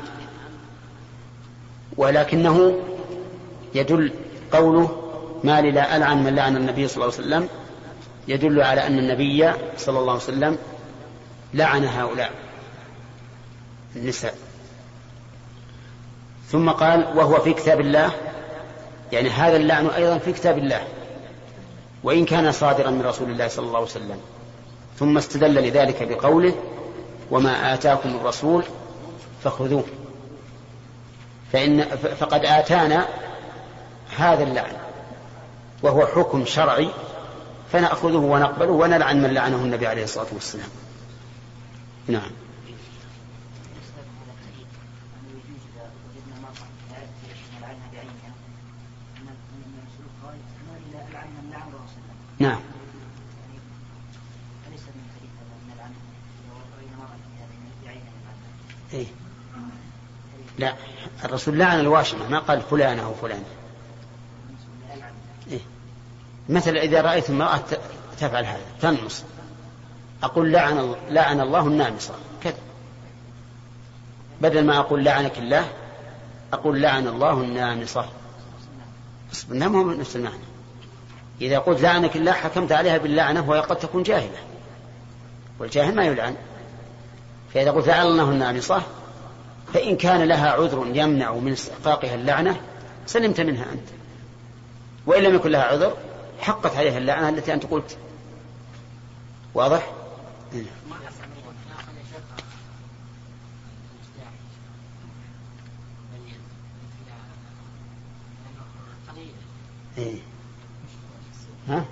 ولكنه 1.96 2.78
يدل 3.74 4.12
قوله 4.52 5.02
ما 5.44 5.60
لي 5.60 5.70
لا 5.70 5.96
ألعن 5.96 6.24
من 6.24 6.34
لعن 6.34 6.56
النبي 6.56 6.88
صلى 6.88 7.04
الله 7.04 7.14
عليه 7.14 7.26
وسلم 7.26 7.48
يدل 8.28 8.62
على 8.62 8.86
أن 8.86 8.98
النبي 8.98 9.52
صلى 9.76 9.98
الله 9.98 10.12
عليه 10.12 10.22
وسلم 10.22 10.58
لعن 11.54 11.84
هؤلاء 11.84 12.30
النساء. 13.96 14.34
ثم 16.48 16.70
قال 16.70 17.06
وهو 17.16 17.40
في 17.40 17.52
كتاب 17.52 17.80
الله 17.80 18.10
يعني 19.12 19.30
هذا 19.30 19.56
اللعن 19.56 19.86
أيضا 19.86 20.18
في 20.18 20.32
كتاب 20.32 20.58
الله 20.58 20.80
وإن 22.02 22.24
كان 22.24 22.52
صادرا 22.52 22.90
من 22.90 23.02
رسول 23.02 23.30
الله 23.30 23.48
صلى 23.48 23.66
الله 23.66 23.78
عليه 23.78 23.88
وسلم. 23.88 24.20
ثم 24.98 25.16
استدل 25.16 25.54
لذلك 25.54 26.02
بقوله 26.02 26.54
وما 27.30 27.74
آتاكم 27.74 28.08
الرسول 28.08 28.64
فخذوه. 29.44 29.84
فإن 31.52 31.84
فقد 32.20 32.44
آتانا 32.44 33.06
هذا 34.18 34.42
اللعن 34.42 34.72
وهو 35.82 36.06
حكم 36.06 36.44
شرعي 36.44 36.90
فنأخذه 37.72 38.16
ونقبله 38.16 38.72
ونلعن 38.72 39.22
من 39.22 39.34
لعنه 39.34 39.56
النبي 39.56 39.86
عليه 39.86 40.04
الصلاة 40.04 40.26
والسلام 40.32 40.68
نعم 42.08 42.30
نعم 52.38 52.60
إيه؟ 58.92 59.06
لا 60.58 60.74
الرسول 61.24 61.58
لعن 61.58 61.80
الواشمة 61.80 62.28
ما 62.28 62.38
قال 62.38 62.60
فلانة 62.60 63.04
أو 63.04 63.14
فلانة؟ 63.14 63.57
مثلا 66.48 66.82
إذا 66.82 67.00
رأيت 67.00 67.30
امرأة 67.30 67.60
تفعل 68.20 68.44
هذا 68.44 68.60
تنمص. 68.80 69.24
أقول 70.22 70.52
لعن 70.52 70.94
لعن 71.10 71.40
الله 71.40 71.66
النامصة. 71.66 72.14
كذا. 72.42 72.58
بدل 74.40 74.64
ما 74.64 74.78
أقول 74.78 75.04
لعنك 75.04 75.38
الله 75.38 75.68
أقول 76.52 76.82
لعن 76.82 77.08
الله 77.08 77.32
النامصة. 77.32 78.04
اصبر 79.32 79.64
هو 79.64 79.90
نفس 79.90 80.16
المعنى. 80.16 80.44
إذا 81.40 81.58
قلت 81.58 81.80
لعنك 81.80 82.16
الله 82.16 82.32
حكمت 82.32 82.72
عليها 82.72 82.98
باللعنة 82.98 83.50
وهي 83.50 83.60
قد 83.60 83.76
تكون 83.76 84.02
جاهلة. 84.02 84.38
والجاهل 85.58 85.94
ما 85.94 86.04
يلعن. 86.04 86.34
فإذا 87.54 87.70
قلت 87.70 87.88
لعن 87.88 88.06
الله 88.06 88.30
النامصة 88.30 88.82
فإن 89.74 89.96
كان 89.96 90.22
لها 90.22 90.50
عذر 90.50 90.90
يمنع 90.94 91.32
من 91.32 91.52
استحقاقها 91.52 92.14
اللعنة 92.14 92.60
سلمت 93.06 93.40
منها 93.40 93.64
أنت. 93.72 93.88
وإن 95.06 95.22
لم 95.22 95.34
يكن 95.34 95.50
لها 95.50 95.62
عذر 95.62 95.96
حقت 96.40 96.76
عليها 96.76 96.98
اللعنة 96.98 97.28
التي 97.28 97.54
أنت 97.54 97.66
قلت 97.66 97.98
واضح؟ 99.54 99.92
إيه. 109.98 110.18
ها؟ 111.68 111.84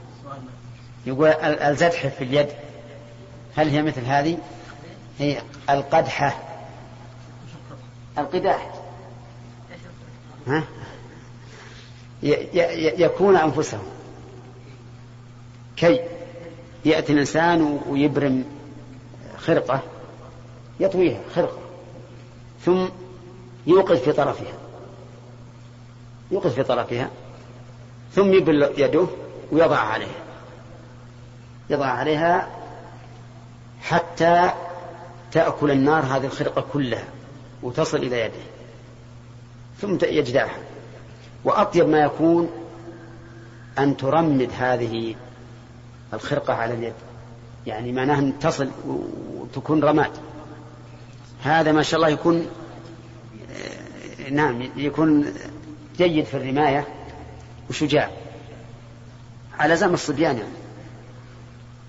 يقول 1.06 1.28
الزدح 1.28 2.06
في 2.06 2.24
اليد 2.24 2.48
هل 3.56 3.68
هي 3.68 3.82
مثل 3.82 4.04
هذه؟ 4.04 4.38
هي 5.18 5.42
القدحة 5.70 6.42
القداح 8.18 8.74
ها؟ 10.46 10.64
يكون 12.22 13.36
أنفسهم 13.36 13.95
كي 15.76 16.00
يأتي 16.84 17.12
الإنسان 17.12 17.80
ويبرم 17.88 18.44
خرقة 19.38 19.80
يطويها 20.80 21.20
خرقة 21.34 21.58
ثم 22.64 22.84
يوقف 23.66 24.02
في 24.02 24.12
طرفها 24.12 24.52
يوقف 26.30 26.54
في 26.54 26.62
طرفها 26.62 27.10
ثم 28.14 28.32
يبل 28.32 28.72
يده 28.78 29.06
ويضع 29.52 29.78
عليها 29.78 30.26
يضع 31.70 31.86
عليها 31.86 32.48
حتى 33.82 34.50
تأكل 35.32 35.70
النار 35.70 36.04
هذه 36.04 36.24
الخرقة 36.24 36.64
كلها 36.72 37.04
وتصل 37.62 37.96
إلى 37.96 38.20
يده 38.20 38.44
ثم 39.80 39.98
يجدعها 40.02 40.58
وأطيب 41.44 41.88
ما 41.88 41.98
يكون 41.98 42.50
أن 43.78 43.96
ترمد 43.96 44.50
هذه 44.58 45.14
الخرقة 46.12 46.54
على 46.54 46.74
اليد. 46.74 46.94
يعني 47.66 47.92
معناها 47.92 48.18
أن 48.18 48.38
تصل 48.38 48.70
وتكون 49.36 49.84
رماد. 49.84 50.10
هذا 51.42 51.72
ما 51.72 51.82
شاء 51.82 51.96
الله 51.96 52.08
يكون 52.08 52.46
نعم 54.30 54.62
يكون 54.76 55.34
جيد 55.96 56.24
في 56.24 56.36
الرماية 56.36 56.86
وشجاع. 57.70 58.10
على 59.58 59.76
زمن 59.76 59.94
الصبيان 59.94 60.36
يعني. 60.36 60.56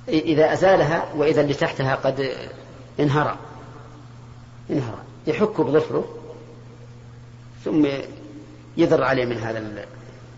إذا 0.08 0.54
أزالها 0.54 1.14
وإذا 1.16 1.42
اللي 1.42 1.54
تحتها 1.54 1.96
قد 1.96 2.32
انهرى. 3.00 3.38
انهرى. 4.70 4.98
يحك 5.28 5.62
بظفره 5.62 6.06
ثم 7.66 7.88
يذر 8.78 9.04
عليه 9.04 9.26
من 9.26 9.38
هذا 9.38 9.86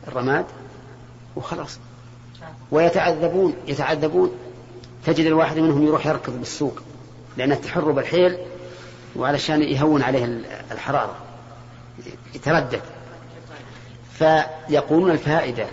الرماد 0.07 0.45
وخلاص. 1.35 1.79
ويتعذبون 2.71 3.53
يتعذبون. 3.67 4.31
تجد 5.05 5.25
الواحد 5.25 5.59
منهم 5.59 5.87
يروح 5.87 6.05
يركض 6.05 6.39
بالسوق 6.39 6.79
لأنه 7.37 7.55
تحر 7.55 7.91
بالحيل 7.91 8.37
وعلشان 9.15 9.63
يهون 9.63 10.01
عليه 10.01 10.41
الحرارة. 10.71 11.15
يتردد. 12.35 12.81
فيقولون 14.13 15.11
الفائدة 15.11 15.65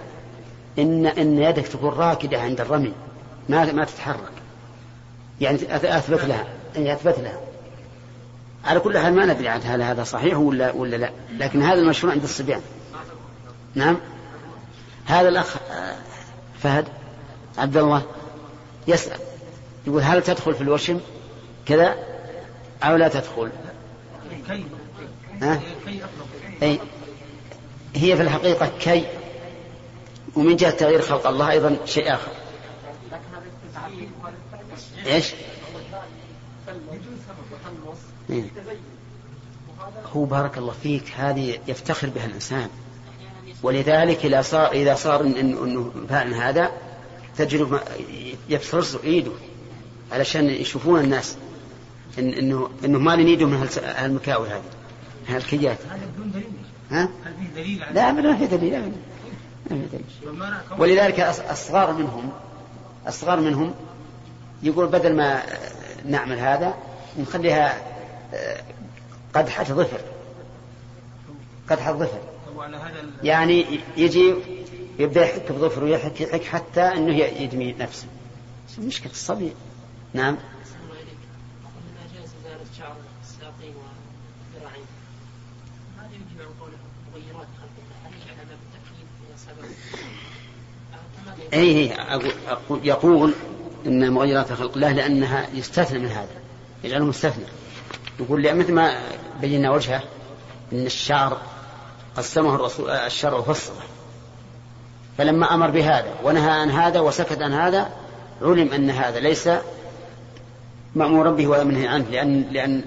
إن 0.79 1.07
إن 1.07 1.39
يدك 1.39 1.67
تكون 1.69 1.91
راكدة 1.91 2.41
عند 2.41 2.61
الرمي 2.61 2.93
ما 3.49 3.73
ما 3.73 3.85
تتحرك. 3.85 4.33
يعني 5.41 5.59
أثبت 5.99 6.25
لها. 6.25 6.45
أي 6.77 6.93
أثبت 6.93 7.19
لها. 7.19 7.41
على 8.65 8.81
كل 8.81 8.99
حال 8.99 9.15
ما 9.15 9.27
ندري 9.27 9.49
عن 9.49 9.61
هل 9.65 9.83
هذا 9.83 10.05
صحيح 10.05 10.39
ولا 10.39 10.73
ولا 10.73 10.97
لا. 10.97 11.11
لكن 11.39 11.63
هذا 11.63 11.81
المشروع 11.81 12.13
عند 12.13 12.23
الصبيان. 12.23 12.61
نعم؟ 13.75 13.97
هذا 15.07 15.29
الأخ 15.29 15.57
فهد 16.63 16.89
عبد 17.59 17.77
الله 17.77 18.03
يسأل. 18.89 19.21
يقول 19.87 20.03
هل 20.03 20.23
تدخل 20.23 20.55
في 20.55 20.61
الوشم 20.61 21.01
كذا. 21.67 21.97
أو 22.83 22.97
لا 22.97 23.09
تدخل. 23.09 23.51
ها؟ 25.43 25.61
أي. 26.63 26.81
هي 27.95 28.17
في 28.17 28.23
الحقيقة 28.23 28.71
كي. 28.81 29.07
ومن 30.37 30.57
جهة 30.57 30.71
تغيير 30.71 31.03
خلق 31.03 31.27
الله 31.27 31.51
أيضا 31.51 31.77
شيء 31.85 32.15
آخر. 32.15 32.33
إيش؟ 35.07 35.35
إيه؟ 38.31 38.45
هو 40.13 40.25
بارك 40.25 40.59
الله 40.59 40.73
فيك 40.83 41.13
هذه 41.17 41.59
يفتخر 41.69 42.09
بها 42.09 42.27
الإنسان. 42.27 42.69
ولذلك 43.63 44.25
إذا 44.25 44.43
صار 44.43 44.73
إذا 44.73 44.95
صار 44.95 45.21
إنه 45.21 45.93
فعل 46.09 46.35
هذا 46.35 46.71
تجد 47.39 47.81
يفرز 48.49 48.97
إيده 49.05 49.33
علشان 50.13 50.51
يشوفون 50.51 51.01
الناس 51.01 51.37
إن 52.19 52.33
إنه 52.33 52.71
إنه 52.85 52.99
ما 52.99 53.17
نيده 53.17 53.47
من 53.47 53.69
هالمكاوي 53.85 54.49
هذه 54.49 54.63
هالكيات. 55.29 55.79
ها؟ 56.91 57.09
هل 57.25 57.35
في 57.35 57.63
دليل 57.63 57.83
على 57.83 57.95
لا 57.95 58.13
ما 58.13 58.37
في 58.37 58.47
دليل 58.47 58.75
أبدا. 58.75 58.97
ما 59.71 59.79
في 59.79 59.87
دليل. 59.93 60.45
ولذلك 60.79 61.21
الصغار 61.51 61.93
منهم 61.93 62.33
الصغار 63.09 63.41
منهم 63.41 63.75
يقول 64.63 64.87
بدل 64.87 65.17
ما 65.17 65.43
نعمل 66.05 66.39
هذا 66.39 66.75
نخليها 67.19 67.83
قدحة 69.35 69.65
ظفر. 69.65 70.01
قدحة 71.71 71.93
ظفر. 71.93 72.21
يعني 73.23 73.81
يجي 73.97 74.35
يبدأ 74.99 75.23
يحك 75.27 75.53
بظفره 75.53 75.85
ويحك 75.85 76.21
يحك 76.21 76.45
حتى 76.45 76.81
أنه 76.81 77.17
يدمي 77.17 77.73
نفسه. 77.73 78.07
مشكلة 78.79 79.13
الصبي؟ 79.13 79.53
نعم. 80.15 80.35
أحسن 80.63 80.75
الله 80.85 80.95
إليك 80.95 81.19
أقول 81.65 81.83
ما 81.95 82.21
جاز 82.21 82.31
إزالة 82.41 82.65
شعر 82.79 82.97
الساقين 83.23 83.75
والذراعين 83.77 84.85
هذا 85.99 86.09
يجمع 86.13 86.45
قوله 86.61 86.77
مغيرات 87.13 87.47
خلق 87.61 87.71
الله 87.85 87.97
هل 88.09 88.13
يجعل 88.23 88.37
هذا 88.37 88.57
بالتأكيد 88.61 89.07
هي 89.23 89.37
سبب؟ 89.37 89.65
أو 90.95 91.01
ماذا 91.27 91.43
يقول؟ 91.43 91.99
أي 92.09 92.29
أقول- 92.49 92.87
يقول 92.87 93.35
إن 93.87 94.11
مغيرات 94.13 94.53
خلق 94.53 94.75
الله 94.75 94.93
لأنها 94.93 95.49
يستثنى 95.55 95.99
من 95.99 96.09
هذا. 96.09 96.29
يجعله 96.85 97.05
مستثنى. 97.05 97.45
يقول 98.21 98.43
لأن 98.43 98.59
مثل 98.59 98.73
ما 98.73 99.03
بينا 99.41 99.71
وجهه 99.71 100.03
إن 100.73 100.87
الشعر 100.87 101.43
قسمه 102.17 102.55
الرسول 102.55 102.91
الشرع 102.91 103.41
فصله 103.41 103.83
فلما 105.19 105.55
أمر 105.55 105.71
بهذا 105.71 106.15
ونهى 106.25 106.51
عن 106.51 106.71
هذا 106.71 107.01
وسكت 107.01 107.43
عن 107.43 107.53
هذا 107.53 107.91
علم 108.43 108.73
أن 108.73 108.91
هذا 108.91 109.21
ليس 109.21 109.49
مأمورا 110.95 111.31
به 111.31 111.47
ولا 111.47 111.65
منهي 111.65 111.89
عنه 111.89 112.05
لأن 112.11 112.43
لأن 112.51 112.85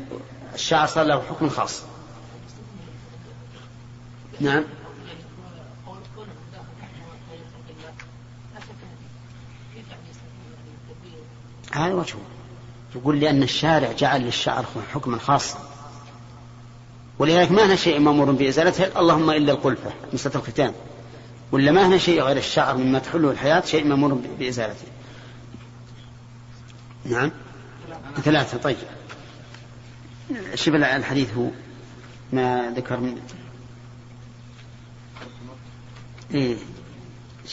الشعر 0.55 0.87
صار 0.87 1.05
له 1.05 1.21
حكم 1.29 1.49
خاص. 1.49 1.81
نعم. 4.39 4.63
هذا 11.71 11.93
وجهه. 11.93 12.19
يقول 12.95 13.19
لأن 13.19 13.43
الشارع 13.43 13.91
جعل 13.91 14.21
للشعر 14.21 14.65
حكما 14.93 15.17
خاصا. 15.17 15.68
ولذلك 17.19 17.51
ما 17.51 17.65
هنا 17.65 17.75
شيء 17.75 17.99
مأمور 17.99 18.31
بإزالته 18.31 18.99
اللهم 18.99 19.29
إلا 19.29 19.51
القلفة 19.53 19.91
مسألة 20.13 20.35
الختان 20.35 20.73
ولا 21.51 21.71
ما 21.71 21.87
هنا 21.87 21.97
شيء 21.97 22.21
غير 22.21 22.37
الشعر 22.37 22.77
مما 22.77 22.99
تحله 22.99 23.31
الحياة 23.31 23.61
شيء 23.61 23.85
مأمور 23.85 24.13
بإزالته. 24.39 24.87
نعم؟ 27.05 27.31
ثلاثة 28.15 28.57
طيب. 28.57 28.77
شوف 30.55 30.75
الحديث 30.75 31.33
هو 31.37 31.49
ما 32.33 32.73
ذكر 32.75 32.99
من 32.99 33.21
إيه. 36.33 36.55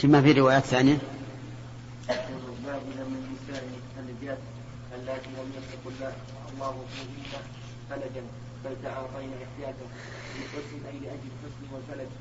ما 0.03 0.21
في 0.21 0.31
روايات 0.31 0.63
ثانية؟ 0.63 0.97
اللاتي 4.95 5.29
لم 5.29 5.51
يخلق 5.57 5.93
الله 5.95 6.13
الله 6.53 6.85
فيهن 6.93 7.41
فلجا 7.89 8.23
بل 8.65 8.75
تعاطين 8.83 9.31
احتياجا 9.43 9.87
لحسن 10.37 10.81
أي 10.89 10.99
لأجل 10.99 11.29
الحسن 11.33 11.63
والفلج 11.73 12.11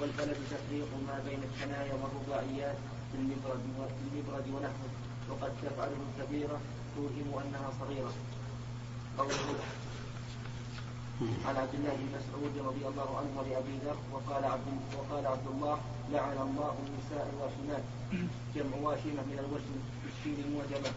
والفلج 0.00 0.36
تفريق 0.50 0.88
ما 1.08 1.16
بين 1.26 1.40
الثنايا 1.48 1.94
والرباعيات 1.94 2.76
في 3.12 3.18
المبرد 3.18 3.62
في 3.96 4.04
المبرد 4.08 4.46
ونحوه. 4.54 4.90
وقد 5.30 5.52
تفعله 5.62 6.00
الكبيرة 6.08 6.60
توهم 6.96 7.28
أنها 7.42 7.68
صغيرة. 7.80 8.12
قوله 9.18 9.58
عن 11.46 11.56
عبد 11.56 11.74
الله 11.74 11.94
بن 12.00 12.08
مسعود 12.18 12.54
رضي 12.68 12.84
الله 12.90 13.08
عنه 13.18 13.32
ولأبي 13.38 13.74
ذر 13.84 13.96
وقال 14.12 14.44
عبد 14.44 14.68
وقال 14.98 15.26
عبد 15.26 15.46
الله 15.54 15.78
لعن 16.12 16.36
الله 16.46 16.74
النساء 16.86 17.24
الواشمات 17.32 17.84
جمع 18.54 18.76
واشمه 18.82 19.22
من 19.30 19.38
الوشم 19.44 19.76
بالشين 20.04 20.38
المعجمه 20.44 20.92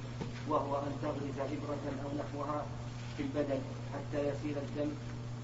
وهو 0.50 0.72
أن 0.78 0.94
تغرز 1.02 1.38
إبرة 1.56 1.86
أو 2.04 2.10
نحوها 2.20 2.66
في 3.20 3.26
البدن 3.26 3.62
حتى 3.94 4.20
يسيل 4.30 4.58
الدم 4.58 4.92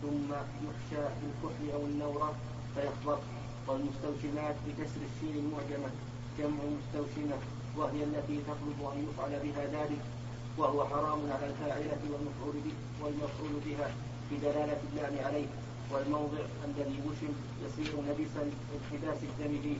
ثم 0.01 0.29
يحشى 0.65 1.03
بالكحل 1.19 1.71
أو 1.73 1.81
النورة 1.85 2.35
فيخبط. 2.75 3.19
والمستوشمات 3.67 4.55
بكسر 4.67 5.01
الشين 5.09 5.35
المعجمة 5.43 5.89
جمع 6.39 6.61
مستوشمه 6.77 7.37
وهي 7.77 8.03
التي 8.03 8.37
تطلب 8.47 8.79
أن 8.93 9.07
يفعل 9.07 9.31
بها 9.43 9.65
ذلك 9.65 10.01
وهو 10.57 10.85
حرام 10.85 11.19
على 11.31 11.45
الفاعلة 11.49 12.01
والمفعول 12.11 12.55
به 12.65 12.75
والمفعول 13.01 13.53
بها 13.65 13.87
بدلالة 14.31 14.79
اللام 14.93 15.25
عليه. 15.25 15.47
والموضع 15.91 16.43
الذي 16.65 16.99
وشم 17.07 17.33
يصير 17.65 17.93
نجسا 18.09 18.43
انحباس 18.75 19.17
الدم 19.23 19.61
فيه. 19.63 19.77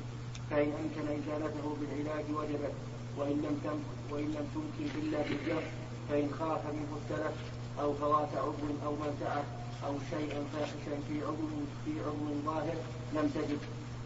فإن 0.50 0.72
أمكن 0.82 1.06
إزالته 1.20 1.76
بالعلاج 1.80 2.26
وجبت. 2.38 2.74
وإن 3.18 3.38
لم 3.46 3.60
تم 3.64 3.80
وإن 4.12 4.26
لم 4.26 4.48
تمكن 4.56 5.00
إلا 5.00 5.22
بالجر 5.22 5.64
فإن 6.10 6.30
خاف 6.40 6.66
منه 6.66 6.92
التلف 7.02 7.36
أو 7.82 7.94
فوات 7.94 8.30
عضو 8.38 8.68
أو 8.86 8.92
منفعة 8.96 9.44
أو 9.86 9.94
شيئا 10.10 10.44
فاحشا 10.54 10.96
في 11.08 11.26
عضو 11.26 11.48
في 11.86 11.92
عضو 12.06 12.28
ظاهر 12.46 12.76
لم 13.16 13.32
تجد. 13.36 13.60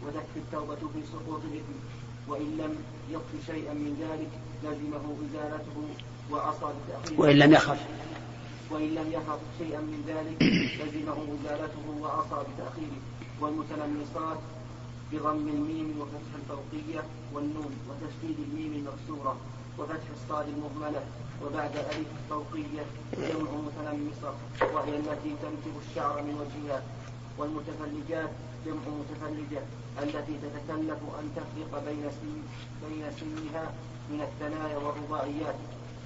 وتكفي 0.06 0.36
التوبة 0.36 0.74
في 0.76 1.00
سقوط 1.12 1.40
الإثم 1.44 1.76
وإن 2.28 2.56
لم 2.58 2.76
يخف 3.10 3.46
شيئا 3.46 3.74
من 3.74 3.92
ذلك 4.00 4.30
لزمه 4.64 5.04
إزالته 5.24 5.78
وعصى 6.30 6.66
بتأخيره 6.78 7.20
وإن 7.20 7.36
لم 7.38 7.52
يخف. 7.52 7.80
وإن 8.70 8.94
لم 8.94 9.12
يخف 9.12 9.38
شيئا 9.58 9.80
من 9.80 10.04
ذلك 10.06 10.42
لزمه 10.80 11.18
إزالته 11.34 11.84
وعصى 12.00 12.46
بتأخيره 12.48 13.00
والمتلمسات 13.40 14.38
بضم 15.12 15.48
الميم 15.48 16.00
وفتح 16.00 16.32
الفوقية 16.40 17.02
والنون 17.34 17.72
وتشديد 17.88 18.36
الميم 18.48 18.72
المكسورة. 18.72 19.36
وفتح 19.78 20.06
الصاد 20.16 20.46
المهملة 20.48 21.02
وبعد 21.44 21.76
ألف 21.76 22.08
فوقية 22.30 22.84
جمع 23.18 23.50
متلمسة 23.66 24.34
وهي 24.74 24.96
التي 24.96 25.36
تنتج 25.42 25.74
الشعر 25.88 26.22
من 26.22 26.34
وجهها. 26.40 26.82
والمتفلجات 27.38 28.30
جمع 28.66 28.82
متفلجة 29.00 29.62
التي 30.02 30.38
تتكلف 30.44 30.98
أن 31.20 31.26
تفرق 31.36 31.84
بين 31.84 32.10
سن 32.10 32.42
بين 32.88 33.04
سنها 33.20 33.72
من 34.10 34.20
الثنايا 34.20 34.76
والرباعيات. 34.76 35.54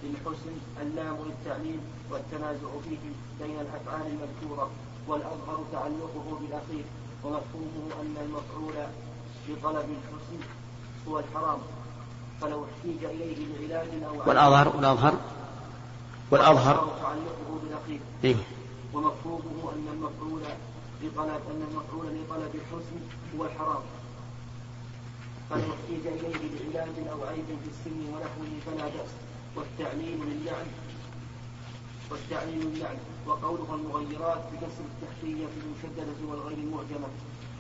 للحسن 0.03 0.57
اللام 0.83 1.17
للتعليل 1.27 1.81
والتنازع 2.11 2.69
فيه 2.85 2.99
بين 3.41 3.61
الأفعال 3.61 4.07
المذكورة 4.07 4.71
والأظهر 5.09 5.65
تعلقه 5.73 6.39
بالأخير 6.41 6.85
ومفهومه 7.25 8.01
أن 8.01 8.17
المفعول 8.25 8.75
بطلب 9.49 9.89
الحسن 9.91 10.41
هو 11.09 11.19
الحرام. 11.19 11.59
فلو 12.41 12.65
احتيج 12.65 13.05
إليه 13.05 13.47
بعلاج 13.59 13.89
أو 14.05 14.29
والأظهر 14.29 14.69
والأظهر 14.77 15.15
والأظهر. 16.31 16.77
تعلقه 17.03 17.59
بالأخير 17.63 18.01
إيه. 18.25 18.37
ومفهومه 18.95 19.73
أن 19.73 19.87
المفعول 19.93 20.43
لطلب 21.03 21.43
أن 21.51 21.63
المفعول 21.71 22.07
لطلب 22.07 22.55
الحسن 22.55 23.01
هو 23.39 23.45
الحرام. 23.45 23.83
فلو 25.51 25.61
احتيج 25.75 26.07
إليه 26.07 26.73
بعلاج 26.73 27.09
أو 27.13 27.25
عيب 27.25 27.45
في 27.47 27.69
السن 27.71 27.99
ونحوه 28.09 28.53
فلا 28.67 28.85
بأس. 28.85 29.11
والتعليل 29.57 30.19
للعن 30.19 30.67
والتعليل 32.11 32.67
للعن 32.75 32.97
وقولها 33.27 33.75
المغيرات 33.75 34.43
بكسر 34.53 34.85
التحتية 34.93 35.47
المشددة 35.63 36.19
والغير 36.31 36.59
المعجمة 36.59 37.09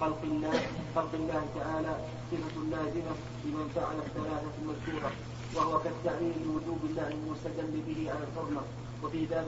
خلق 0.00 0.20
الله 0.22 0.60
خلق 0.96 1.12
الله 1.14 1.42
تعالى 1.58 1.94
صفة 2.30 2.56
لازمة 2.70 3.14
لمن 3.44 3.66
فعل 3.74 3.96
الثلاثة 4.06 4.54
المذكورة 4.62 5.10
وهو 5.54 5.80
كالتعليل 5.84 6.34
لوجوب 6.46 6.80
الله 6.90 7.08
المستدل 7.08 7.80
به 7.86 8.10
على 8.10 8.24
الحرمة 8.28 8.62
وفي 9.02 9.26
باب. 9.26 9.46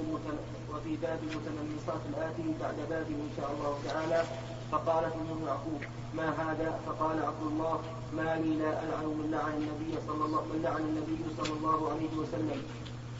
وفي 0.73 0.97
باب 1.03 1.19
المتنمصات 1.23 2.03
الآتي 2.11 2.43
بعد 2.61 2.77
باب 2.91 3.07
إن 3.07 3.31
شاء 3.37 3.51
الله 3.55 3.79
تعالى 3.85 4.25
فقالت 4.73 5.15
أم 5.15 5.47
يعقوب 5.47 5.81
ما 6.15 6.29
هذا؟ 6.29 6.81
فقال 6.87 7.25
عبد 7.25 7.43
الله 7.47 7.81
ما 8.17 8.37
لي 8.43 8.55
لا 8.63 8.73
ألعن 8.85 9.07
من 9.19 9.29
لعن 9.33 9.53
النبي 9.53 9.93
صلى 10.07 10.25
الله 10.25 10.43
من 10.53 10.61
لعن 10.63 10.83
النبي 10.91 11.19
صلى 11.39 11.53
الله 11.59 11.91
عليه 11.93 12.13
وسلم. 12.21 12.63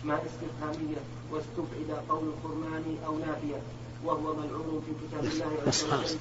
ما 0.05 0.17
استفهامية 0.27 1.01
واستبعد 1.33 1.91
قول 2.09 2.25
الخرمان 2.33 2.97
أو 3.07 3.19
نافية 3.19 3.61
وهو 4.05 4.35
ملعون 4.41 4.83
في 4.87 4.93
كتاب 5.03 5.25
الله 5.25 5.51
عز 5.67 5.85
وجل. 5.85 6.19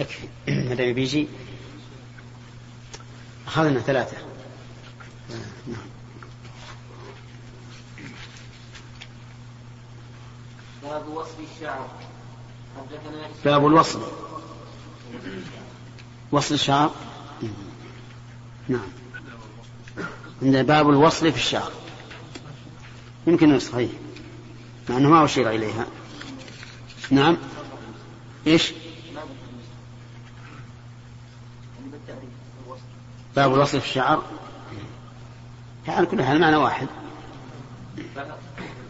يكفي 0.00 0.28
ما 0.48 0.74
دام 0.74 0.92
بيجي 0.92 1.28
أخذنا 3.46 3.80
ثلاثة. 3.80 4.16
نعم 5.66 5.86
باب 10.82 11.08
وصف 11.08 11.34
الشعر. 11.56 11.88
باب 13.44 13.66
الوصل 13.66 14.02
وصل 16.32 16.54
الشعر؟ 16.54 16.90
نعم. 18.68 18.88
عندنا 20.42 20.62
باب 20.62 20.90
الوصل 20.90 21.32
في 21.32 21.38
الشعر. 21.38 21.72
يمكن 23.26 23.58
هي 23.74 23.88
مع 24.88 24.96
أنه 24.96 25.08
ما 25.08 25.24
أشير 25.24 25.50
إليها. 25.50 25.86
نعم. 27.10 27.36
إيش 28.46 28.70
يعني 28.70 28.80
بالتعريف 31.92 32.30
الوصف 32.66 32.82
باب 33.36 33.54
الوصل 33.54 33.80
في 33.80 33.86
الشعر. 33.86 34.22
على 35.88 36.06
كل 36.06 36.22
حال 36.22 36.40
معنى 36.40 36.56
واحد. 36.56 36.88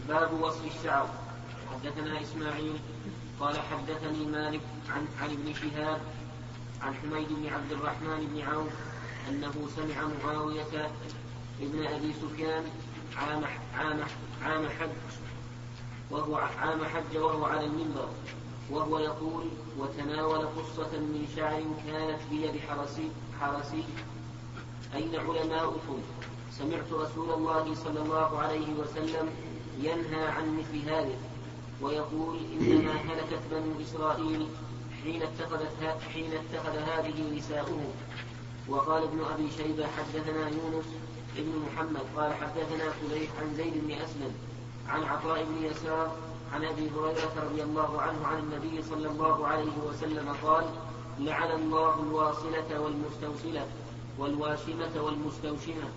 باب 0.09 0.41
وصف 0.41 0.61
الشعر. 0.77 1.09
حدثنا 1.73 2.23
إسماعيل 2.23 2.79
قال 3.41 3.57
حدثني 3.59 4.25
مالك 4.27 4.61
عن 4.91 5.07
عن 5.23 5.31
ابن 5.31 5.55
شهاب 5.55 6.01
عن 6.83 6.95
حميد 6.95 7.29
بن 7.29 7.47
عبد 7.55 7.73
الرحمن 7.73 8.29
بن 8.33 8.41
عوف 8.41 8.73
أنه 9.29 9.53
سمع 9.77 10.09
معاوية 10.25 10.91
ابن 11.61 11.87
أبي 11.87 12.13
سفيان 12.13 12.65
عام 13.17 13.45
عام 13.79 14.01
عام 14.45 14.69
حج 14.69 14.91
وهو 16.11 16.37
عام 16.37 16.85
حج 16.85 17.17
وهو 17.17 17.45
على 17.45 17.65
المنبر 17.65 18.09
وهو 18.71 18.99
يقول 18.99 19.45
وتناول 19.79 20.47
قصة 20.47 20.99
من 20.99 21.29
شعر 21.37 21.63
كانت 21.87 22.21
بيد 22.31 22.61
حرسي 22.69 23.11
حرسي 23.41 23.85
أين 24.95 25.17
علماؤكم؟ 25.17 25.99
سمعت 26.59 26.93
رسول 26.93 27.31
الله 27.31 27.75
صلى 27.75 28.01
الله 28.03 28.39
عليه 28.39 28.69
وسلم 28.79 29.29
ينهى 29.79 30.25
عن 30.27 30.59
مثل 30.59 30.91
هذا 30.91 31.17
ويقول 31.83 32.39
إنما 32.61 32.93
هلكت 32.93 33.43
بنو 33.51 33.83
إسرائيل 33.83 34.47
حين 35.03 35.23
اتخذت 35.23 36.01
حين 36.15 36.31
اتخذ 36.33 36.77
هذه 36.77 37.37
نساؤهم. 37.37 37.93
وقال 38.69 39.03
ابن 39.03 39.21
أبي 39.35 39.51
شيبة 39.51 39.87
حدثنا 39.87 40.49
يونس 40.49 40.85
ابن 41.37 41.53
محمد 41.67 42.03
قال 42.17 42.35
حدثنا 42.35 42.91
فليح 42.91 43.31
عن 43.41 43.55
زيد 43.57 43.73
بن 43.75 43.93
أسلم 43.93 44.35
عن 44.89 45.03
عطاء 45.03 45.45
بن 45.45 45.65
يسار 45.65 46.17
عن 46.53 46.65
أبي 46.65 46.91
هريرة 46.91 47.35
رضي 47.51 47.63
الله 47.63 48.01
عنه 48.01 48.27
عن 48.27 48.39
النبي 48.39 48.83
صلى 48.83 49.09
الله 49.09 49.47
عليه 49.47 49.77
وسلم 49.89 50.35
قال 50.43 50.65
لعن 51.19 51.51
الله 51.51 52.01
الواصلة 52.03 52.81
والمستوصلة. 52.81 53.67
والواشمه 54.21 55.01
والمستوشمة. 55.01 55.91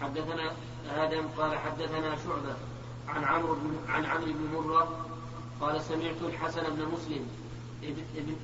حدثنا 0.00 0.52
آدم 0.90 1.28
قال 1.38 1.58
حدثنا 1.58 2.16
شعبة 2.16 2.56
عن 3.08 3.24
عمرو 3.24 3.54
بن 3.54 3.76
عن 3.88 4.04
عمرو 4.04 4.32
بن 4.32 4.54
مرة 4.54 5.06
قال 5.60 5.80
سمعت 5.80 6.22
الحسن 6.22 6.62
بن 6.62 6.88
مسلم 6.92 7.28
ابن, 7.82 8.36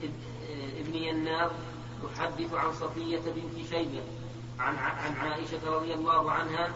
ابن, 0.79 0.95
ينار 0.95 1.51
يحدث 2.05 2.55
عن 2.55 2.73
صفية 2.73 3.21
بنت 3.21 3.69
شيبة 3.71 4.03
عن 4.59 4.77
عن 4.77 5.17
عائشة 5.17 5.77
رضي 5.77 5.95
الله 5.95 6.31
عنها 6.31 6.71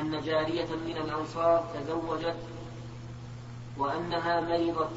أن 0.00 0.20
جارية 0.20 0.68
من 0.86 0.96
الأنصار 0.96 1.64
تزوجت 1.74 2.36
وأنها 3.78 4.40
مرضت 4.40 4.90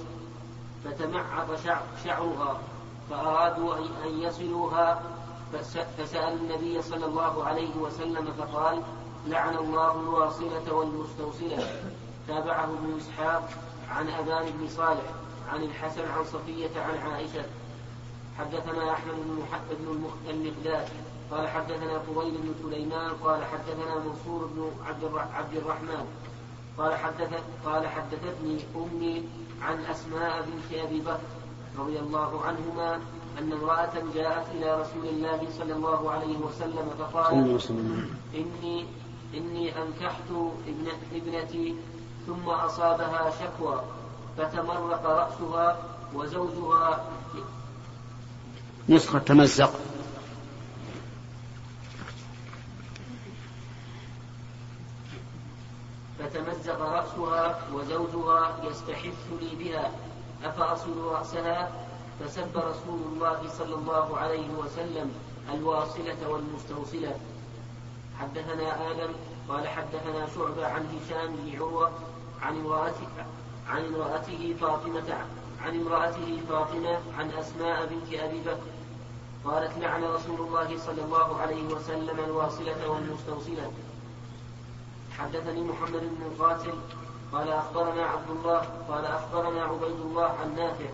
فتمعط 0.85 1.47
شعرها 2.05 2.61
فأرادوا 3.09 3.75
أن 3.77 4.21
يصلوها 4.21 5.03
فسألوا 5.57 6.37
النبي 6.37 6.81
صلى 6.81 7.05
الله 7.05 7.45
عليه 7.45 7.75
وسلم 7.75 8.33
فقال 8.37 8.81
لعن 9.27 9.57
الله 9.57 9.99
الواصلة 9.99 10.73
والمستوصلة. 10.73 11.83
تابعه 12.27 12.63
ابن 12.63 12.97
إسحاق 12.97 13.49
عن 13.89 14.09
أبان 14.09 14.45
بن 14.59 14.67
صالح 14.67 15.05
عن 15.49 15.63
الحسن 15.63 16.01
عن 16.01 16.23
صفية 16.23 16.81
عن 16.81 17.11
عائشة. 17.11 17.45
حدثنا 18.39 18.93
أحمد 18.93 19.15
بن 19.79 20.13
المقداد. 20.29 20.87
قال 21.31 21.47
حدثنا 21.47 21.99
فضيل 21.99 22.37
بن 22.37 22.53
سليمان. 22.63 23.11
قال 23.23 23.45
حدثنا 23.45 23.95
منصور 23.95 24.45
بن 24.45 24.71
عبد 25.33 25.57
الرحمن. 25.57 26.07
قال 26.77 26.95
حدث 26.95 27.43
قال 27.65 27.87
حدثتني 27.87 28.59
أمي 28.75 29.23
عن 29.61 29.85
أسماء 29.85 30.41
بنت 30.41 30.79
أبي 30.79 30.99
بكر 30.99 31.19
رضي 31.79 31.99
الله 31.99 32.41
عنهما 32.45 33.01
أن 33.39 33.51
امرأة 33.51 33.93
جاءت 34.15 34.47
إلى 34.55 34.81
رسول 34.81 35.05
الله 35.05 35.47
صلى 35.57 35.73
الله 35.73 36.11
عليه 36.11 36.37
وسلم 36.37 36.89
فقالت 36.99 37.71
إني 38.35 38.85
إني 39.33 39.81
أنكحت 39.81 40.29
ابن 40.67 40.87
ابنتي 41.15 41.75
ثم 42.27 42.49
أصابها 42.49 43.31
شكوى 43.39 43.81
فتمرق 44.37 45.05
رأسها 45.05 45.77
وزوجها. 46.13 47.03
نسخة 48.89 49.19
تمزق. 49.19 49.73
فتمزق 56.19 56.81
رأسها 56.81 57.59
وزوجها 57.73 58.57
يستحث 58.63 59.15
لي 59.41 59.55
بها. 59.55 59.91
أفأصل 60.43 61.03
رأسها؟ 61.03 61.71
فسب 62.23 62.57
رسول 62.57 62.99
الله 63.11 63.39
صلى 63.57 63.75
الله 63.75 64.17
عليه 64.17 64.49
وسلم 64.49 65.11
الواصلة 65.53 66.29
والمستوصلة. 66.29 67.19
حدثنا 68.19 68.91
آدم 68.91 69.13
قال 69.49 69.67
حدثنا 69.67 70.27
شعبة 70.35 70.67
عن 70.67 70.83
هشام 70.95 71.35
بن 71.35 71.57
عروة 71.57 71.91
عن 72.41 72.55
امرأته 72.59 73.07
عن 73.69 73.85
امرأته 73.85 74.55
فاطمة 74.61 75.17
عن 75.63 75.79
امرأته 75.79 76.41
فاطمة 76.49 76.99
عن 77.17 77.31
أسماء 77.31 77.85
بنت 77.85 78.19
أبي 78.19 78.39
بكر. 78.39 78.71
قالت 79.45 79.77
لعن 79.77 80.03
رسول 80.03 80.39
الله 80.39 80.77
صلى 80.77 81.03
الله 81.03 81.37
عليه 81.41 81.63
وسلم 81.63 82.19
الواصلة 82.19 82.89
والمستوصلة. 82.89 83.71
حدثني 85.17 85.61
محمد 85.61 86.01
بن 86.01 86.25
القاتل 86.31 86.73
قال 87.33 87.49
أخبرنا 87.49 88.05
عبد 88.05 88.29
الله 88.29 88.61
قال 88.89 89.05
أخبرنا 89.05 89.63
عبيد 89.63 89.99
الله 89.99 90.29
عن 90.41 90.55
نافع 90.55 90.85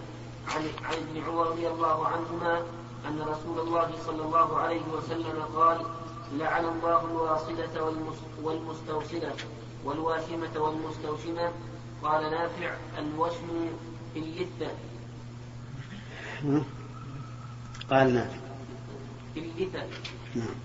عن 0.55 0.61
عن 0.83 0.93
ابن 0.93 1.23
عمر 1.27 1.47
رضي 1.47 1.67
الله 1.67 2.07
عنهما 2.07 2.63
أن 3.07 3.21
رسول 3.21 3.59
الله 3.59 3.91
صلى 4.05 4.21
الله 4.21 4.57
عليه 4.57 4.81
وسلم 4.93 5.41
قال 5.55 5.85
لعن 6.33 6.65
الله 6.65 7.05
الواصلة 7.05 7.93
والمستوصلة 8.43 9.33
والواشمة 9.83 10.59
والمستوشمة 10.59 11.51
قال 12.03 12.31
نافع 12.31 12.75
الوشم 12.97 13.69
في 14.13 14.19
اللثة 14.19 14.71
قال 17.89 18.13
نافع. 18.13 18.39
في 19.33 19.39
اللثة 19.39 19.83
نعم. 20.35 20.55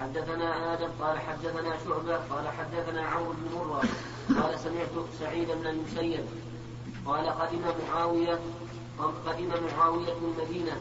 حدثنا 0.00 0.74
آدم 0.74 0.88
قال 1.00 1.18
حدثنا 1.18 1.76
شعبة 1.84 2.16
قال 2.16 2.48
حدثنا 2.48 3.02
عمرو 3.02 3.32
بن 3.32 3.54
مرة 3.54 3.82
قال 4.42 4.58
سمعت 4.60 5.06
سعيد 5.20 5.48
بن 5.50 5.66
المسيب 5.66 6.24
قال 7.06 7.26
قدم 7.26 7.62
معاوية 7.88 8.38
قدم 9.26 9.50
معاوية 9.78 10.12
المدينة 10.12 10.76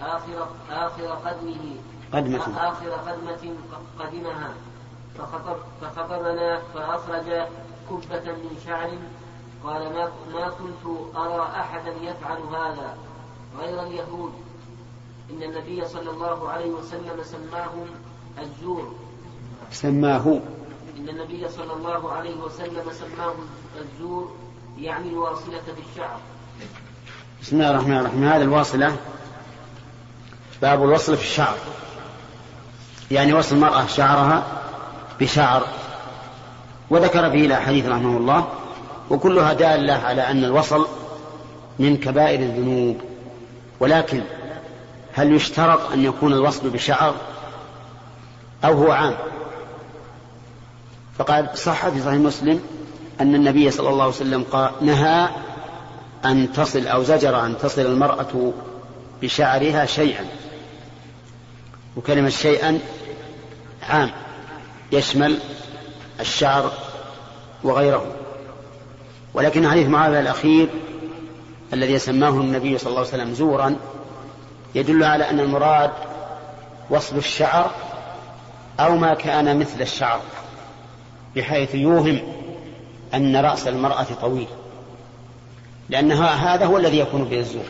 آخر 0.00 0.46
آخر 0.70 1.06
قدمه. 1.06 1.76
قدمة. 2.12 2.68
آخر 2.68 2.90
قدمة 2.90 3.54
قدمها. 3.98 4.54
فخطب 5.18 5.56
فخطبنا 5.80 6.62
فأخرج 6.74 7.46
كبة 7.90 8.32
من 8.32 8.62
شعر 8.66 8.90
قال 9.64 9.92
ما 9.92 10.12
ما 10.32 10.48
كنت 10.48 11.16
أرى 11.16 11.42
أحدا 11.42 11.92
يفعل 12.02 12.38
هذا 12.38 12.98
غير 13.60 13.82
اليهود. 13.82 14.32
إن 15.30 15.42
النبي 15.42 15.84
صلى 15.84 16.10
الله 16.10 16.48
عليه 16.48 16.70
وسلم 16.70 17.22
سماهم 17.22 17.86
الزور. 18.38 18.94
سماه. 19.70 20.40
إن 20.98 21.08
النبي 21.08 21.48
صلى 21.48 21.72
الله 21.72 22.12
عليه 22.12 22.36
وسلم 22.40 22.92
سماه 22.92 23.34
الزور. 23.80 24.41
يعني 24.78 25.08
الواصلة 25.08 25.60
في 25.60 25.92
الشعر 25.92 26.20
بسم 27.42 27.56
الله 27.56 27.70
الرحمن 27.70 27.98
الرحيم. 27.98 28.24
هذا 28.24 28.42
الواصلة 28.42 28.96
باب 30.62 30.84
الوصل 30.84 31.16
في 31.16 31.22
الشعر. 31.22 31.56
يعني 33.10 33.32
وصل 33.32 33.56
المرأة 33.56 33.86
شعرها 33.86 34.44
بشعر. 35.20 35.66
وذكر 36.90 37.30
فيه 37.30 37.46
الأحاديث 37.46 37.86
رحمه 37.86 38.16
الله 38.16 38.48
وكلها 39.10 39.52
دالة 39.52 39.94
على 39.94 40.30
أن 40.30 40.44
الوصل 40.44 40.86
من 41.78 41.96
كبائر 41.96 42.40
الذنوب. 42.40 43.00
ولكن 43.80 44.22
هل 45.14 45.34
يشترط 45.34 45.92
أن 45.92 46.04
يكون 46.04 46.32
الوصل 46.32 46.70
بشعر؟ 46.70 47.14
أو 48.64 48.72
هو 48.72 48.92
عام؟ 48.92 49.14
فقد 51.18 51.56
صح 51.56 51.88
في 51.88 52.00
صحيح 52.02 52.20
مسلم 52.20 52.60
أن 53.22 53.34
النبي 53.34 53.70
صلى 53.70 53.88
الله 53.88 54.02
عليه 54.02 54.14
وسلم 54.14 54.44
قال 54.52 54.70
نهى 54.80 55.28
أن 56.24 56.52
تصل 56.52 56.86
أو 56.86 57.02
زجر 57.02 57.46
أن 57.46 57.58
تصل 57.58 57.80
المرأة 57.82 58.52
بشعرها 59.22 59.86
شيئا. 59.86 60.26
وكلمة 61.96 62.28
شيئا 62.28 62.78
عام 63.88 64.10
يشمل 64.92 65.38
الشعر 66.20 66.72
وغيره. 67.64 68.06
ولكن 69.34 69.68
حديث 69.68 69.88
معاوية 69.88 70.20
الأخير 70.20 70.68
الذي 71.72 71.98
سماه 71.98 72.28
النبي 72.28 72.78
صلى 72.78 72.88
الله 72.88 72.98
عليه 72.98 73.08
وسلم 73.08 73.34
زورا 73.34 73.76
يدل 74.74 75.04
على 75.04 75.30
أن 75.30 75.40
المراد 75.40 75.90
وصل 76.90 77.16
الشعر 77.16 77.70
أو 78.80 78.96
ما 78.96 79.14
كان 79.14 79.58
مثل 79.58 79.82
الشعر 79.82 80.20
بحيث 81.36 81.74
يوهم 81.74 82.41
أن 83.14 83.36
رأس 83.36 83.68
المرأة 83.68 84.06
طويل. 84.20 84.46
لأن 85.88 86.12
هذا 86.12 86.66
هو 86.66 86.76
الذي 86.76 86.98
يكون 86.98 87.24
به 87.24 87.38
الزور. 87.38 87.64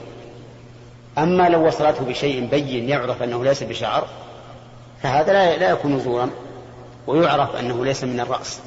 أما 1.19 1.49
لو 1.49 1.67
وصلته 1.67 2.05
بشيء 2.05 2.47
بين 2.47 2.89
يعرف 2.89 3.23
أنه 3.23 3.45
ليس 3.45 3.63
بشعر 3.63 4.07
فهذا 5.03 5.33
لا 5.33 5.57
لا 5.57 5.71
يكون 5.71 6.01
زورا 6.01 6.31
ويعرف 7.07 7.57
أنه 7.57 7.85
ليس 7.85 8.05
من 8.05 8.21
الرأس. 8.21 8.61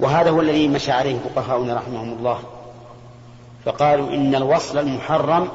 وهذا 0.00 0.30
هو 0.30 0.40
الذي 0.40 0.68
مشى 0.68 0.92
عليه 0.92 1.18
فقهاؤنا 1.18 1.74
رحمهم 1.74 2.12
الله. 2.12 2.38
فقالوا 3.64 4.08
إن 4.08 4.34
الوصل 4.34 4.78
المحرم 4.78 5.48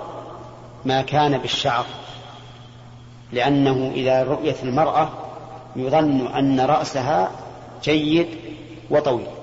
ما 0.86 1.02
كان 1.02 1.38
بالشعر 1.38 1.86
لأنه 3.32 3.91
إذا 3.95 4.24
رؤيت 4.24 4.63
المرأة 4.63 5.10
يظن 5.76 6.28
أن 6.28 6.60
رأسها 6.60 7.32
جيد 7.84 8.28
وطويل. 8.89 9.41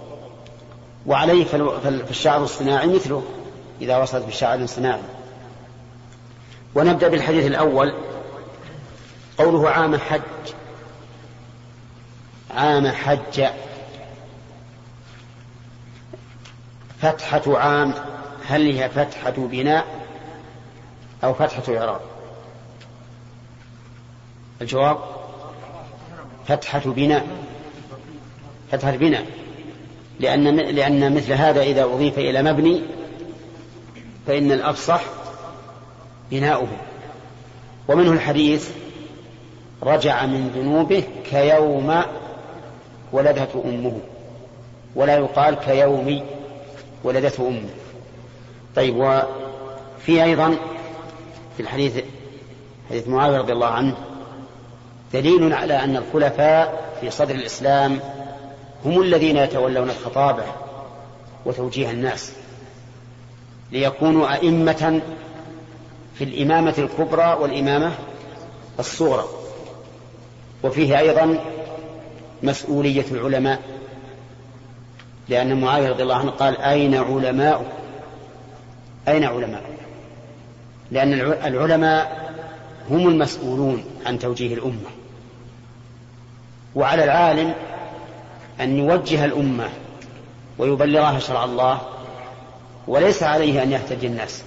وعليه 1.09 1.45
فالشعر 2.05 2.45
الصناعي 2.45 2.87
مثله 2.87 3.25
إذا 3.81 3.97
وصلت 3.99 4.27
بشعر 4.27 4.67
صناعي 4.67 5.01
ونبدأ 6.75 7.09
بالحديث 7.09 7.47
الأول. 7.47 7.95
قوله 9.39 9.71
عام 9.71 9.97
حج. 9.97 10.21
عام 12.51 12.89
حج. 12.89 13.45
فتحة 17.03 17.59
عام. 17.59 17.95
هل 18.47 18.77
هي 18.77 18.89
فتحة 18.89 19.35
بناء 19.37 19.87
أو 21.25 21.35
فتحة 21.35 21.79
إعراب؟ 21.79 22.01
الجواب 24.63 24.99
فتحة 26.49 26.83
بناء. 26.87 27.27
فتحة 28.73 28.97
بناء. 28.97 29.48
لأن 30.21 30.57
لأن 30.57 31.15
مثل 31.15 31.33
هذا 31.33 31.63
إذا 31.63 31.85
أضيف 31.85 32.19
إلى 32.19 32.43
مبني 32.43 32.83
فإن 34.27 34.53
الأفصح 34.53 35.03
بناؤه. 36.31 36.69
ومنه 37.89 38.13
الحديث 38.13 38.71
رجع 39.83 40.27
من 40.27 40.49
ذنوبه 40.49 41.03
كيوم 41.31 42.03
ولدته 43.13 43.63
أمه 43.65 43.99
ولا 44.95 45.17
يقال 45.17 45.55
كيوم 45.55 46.23
ولدته 47.05 47.49
أمه. 47.49 47.71
طيب 48.77 48.97
وفي 48.97 50.25
أيضا 50.25 50.57
في 51.57 51.63
الحديث 51.63 52.05
حديث 52.91 53.09
معاوية 53.09 53.39
رضي 53.39 53.53
الله 53.53 53.67
عنه 53.67 53.97
دليل 55.13 55.53
على 55.53 55.85
أن 55.85 55.97
الخلفاء 55.97 56.95
في 57.01 57.11
صدر 57.11 57.35
الإسلام 57.35 58.01
هم 58.85 59.03
الذين 59.03 59.37
يتولون 59.37 59.91
الخطابة 59.91 60.43
وتوجيه 61.47 61.91
الناس 61.91 62.33
ليكونوا 63.73 64.35
أئمة 64.35 65.01
في 66.15 66.25
الإمامة 66.25 66.75
الكبرى 66.79 67.37
والإمامة 67.41 67.93
الصغرى. 68.79 69.25
وفيه 70.63 70.99
أيضا 70.99 71.39
مسؤولية 72.43 73.05
العلماء 73.11 73.61
لأن 75.29 75.61
معاوية 75.61 75.89
رضي 75.89 76.03
الله 76.03 76.15
عنه 76.15 76.31
قال 76.31 76.61
أين 76.61 76.95
علماء؟ 76.95 77.73
أين 79.09 79.25
علماء؟ 79.25 79.63
لأن 80.91 81.13
العلماء 81.45 82.33
هم 82.91 83.09
المسؤولون 83.09 83.85
عن 84.07 84.19
توجيه 84.19 84.55
الأمة. 84.55 84.91
وعلى 86.75 87.05
العالم 87.05 87.55
أن 88.61 88.79
يوجه 88.79 89.25
الأمة 89.25 89.69
ويبلغها 90.59 91.19
شرع 91.19 91.45
الله 91.45 91.81
وليس 92.89 93.23
عليه 93.23 93.63
أن 93.63 93.73
يهتدي 93.73 94.07
الناس. 94.07 94.43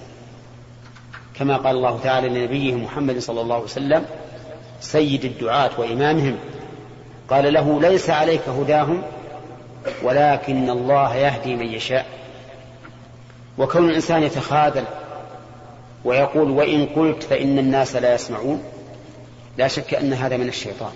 كما 1.38 1.56
قال 1.56 1.76
الله 1.76 1.98
تعالى 2.02 2.28
لنبيه 2.28 2.74
محمد 2.74 3.18
صلى 3.18 3.40
الله 3.40 3.54
عليه 3.54 3.64
وسلم 3.64 4.04
سيد 4.80 5.24
الدعاة 5.24 5.70
وإمامهم 5.78 6.36
قال 7.30 7.52
له 7.52 7.80
ليس 7.80 8.10
عليك 8.10 8.48
هداهم 8.48 9.02
ولكن 10.02 10.70
الله 10.70 11.16
يهدي 11.16 11.56
من 11.56 11.66
يشاء. 11.66 12.06
وكون 13.58 13.88
الإنسان 13.88 14.22
يتخاذل 14.22 14.84
ويقول 16.04 16.50
وإن 16.50 16.86
قلت 16.86 17.22
فإن 17.22 17.58
الناس 17.58 17.96
لا 17.96 18.14
يسمعون. 18.14 18.62
لا 19.58 19.68
شك 19.68 19.94
أن 19.94 20.12
هذا 20.12 20.36
من 20.36 20.48
الشيطان. 20.48 20.92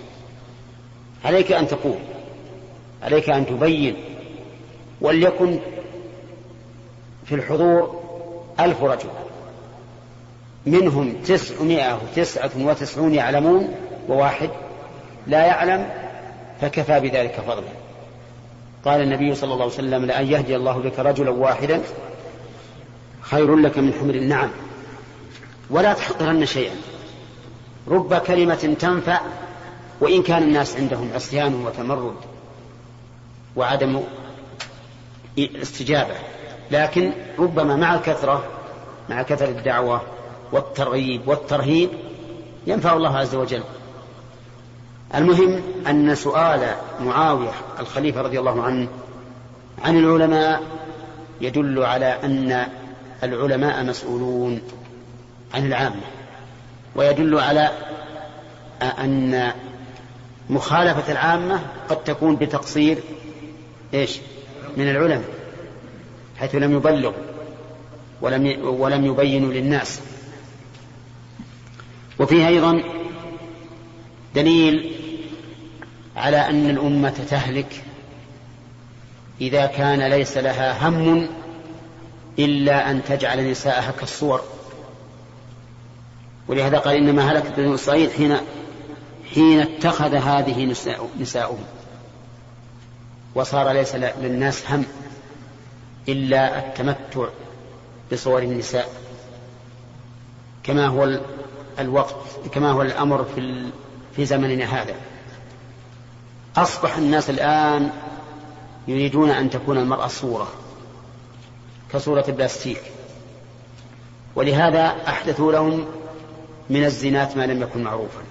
عليك 1.25 1.51
أن 1.51 1.67
تقول 1.67 1.97
عليك 3.03 3.29
أن 3.29 3.45
تبين 3.45 3.95
وليكن 5.01 5.59
في 7.25 7.35
الحضور 7.35 8.01
ألف 8.59 8.83
رجل 8.83 9.09
منهم 10.65 11.13
تسعمائة 11.13 11.99
وتسعة 12.03 12.51
وتسعون 12.57 13.13
يعلمون 13.13 13.75
وواحد 14.09 14.49
لا 15.27 15.45
يعلم 15.45 15.89
فكفى 16.61 16.99
بذلك 16.99 17.39
فضلا 17.47 17.67
قال 18.85 19.01
النبي 19.01 19.35
صلى 19.35 19.53
الله 19.53 19.63
عليه 19.63 19.73
وسلم 19.73 20.05
لأن 20.05 20.27
يهدي 20.27 20.55
الله 20.55 20.77
بك 20.77 20.99
رجلا 20.99 21.29
واحدا 21.29 21.81
خير 23.21 23.55
لك 23.55 23.77
من 23.77 23.93
حمر 23.93 24.15
النعم 24.15 24.49
ولا 25.69 25.93
تحقرن 25.93 26.45
شيئا 26.45 26.75
رب 27.87 28.13
كلمة 28.13 28.75
تنفع 28.79 29.21
وإن 30.01 30.23
كان 30.23 30.43
الناس 30.43 30.75
عندهم 30.75 31.09
عصيان 31.15 31.65
وتمرد 31.65 32.15
وعدم 33.57 34.03
استجابة. 35.39 36.15
لكن 36.71 37.11
ربما 37.39 37.75
مع 37.75 37.95
الكثرة 37.95 38.43
مع 39.09 39.21
كثرة 39.21 39.49
الدعوة 39.49 40.01
والترغيب 40.51 41.27
والترهيب 41.27 41.89
ينفع 42.67 42.93
الله 42.93 43.17
عز 43.17 43.35
وجل. 43.35 43.63
المهم 45.15 45.61
أن 45.87 46.15
سؤال 46.15 46.75
معاوية 46.99 47.51
الخليفة 47.79 48.21
رضي 48.21 48.39
الله 48.39 48.63
عنه 48.63 48.87
عن 49.83 49.97
العلماء 49.97 50.61
يدل 51.41 51.83
على 51.83 52.05
أن 52.23 52.67
العلماء 53.23 53.83
مسؤولون 53.83 54.61
عن 55.53 55.65
العامة 55.65 56.01
ويدل 56.95 57.39
على 57.39 57.69
أن 58.81 59.51
مخالفة 60.49 61.11
العامة 61.11 61.59
قد 61.89 62.03
تكون 62.03 62.35
بتقصير 62.35 62.97
إيش؟ 63.93 64.17
من 64.77 64.89
العلماء 64.89 65.29
حيث 66.37 66.55
لم 66.55 66.73
يبلغوا 66.73 67.13
ولم 68.21 68.57
ولم 68.63 69.05
يبينوا 69.05 69.53
للناس. 69.53 69.99
وفيه 72.19 72.47
أيضا 72.47 72.83
دليل 74.35 74.91
على 76.15 76.37
أن 76.37 76.69
الأمة 76.69 77.25
تهلك 77.29 77.83
إذا 79.41 79.65
كان 79.65 80.09
ليس 80.09 80.37
لها 80.37 80.87
هم 80.87 81.29
إلا 82.39 82.91
أن 82.91 83.03
تجعل 83.03 83.51
نساءها 83.51 83.91
كالصور. 83.91 84.41
ولهذا 86.47 86.77
قال 86.77 86.95
إنما 86.95 87.31
هلكت 87.31 87.53
بنو 87.57 87.75
إسرائيل 87.75 88.11
حين 88.11 88.37
حين 89.33 89.59
اتخذ 89.59 90.15
هذه 90.15 90.75
نساؤهم. 91.19 91.76
وصار 93.37 93.71
ليس 93.71 93.95
للناس 93.95 94.71
هم 94.71 94.85
إلا 96.09 96.59
التمتع 96.59 97.27
بصور 98.11 98.41
النساء. 98.41 98.89
كما 100.63 100.87
هو 100.87 101.19
الوقت 101.79 102.15
كما 102.51 102.71
هو 102.71 102.81
الأمر 102.81 103.25
في 103.35 103.69
في 104.15 104.25
زمننا 104.25 104.65
هذا. 104.65 104.95
أصبح 106.57 106.97
الناس 106.97 107.29
الآن 107.29 107.89
يريدون 108.87 109.29
أن 109.29 109.49
تكون 109.49 109.77
المرأة 109.77 110.07
صورة 110.07 110.47
كصورة 111.93 112.25
البلاستيك 112.27 112.81
ولهذا 114.35 114.95
أحدثوا 115.07 115.51
لهم 115.51 115.85
من 116.69 116.83
الزينات 116.83 117.37
ما 117.37 117.45
لم 117.45 117.61
يكن 117.61 117.83
معروفا. 117.83 118.21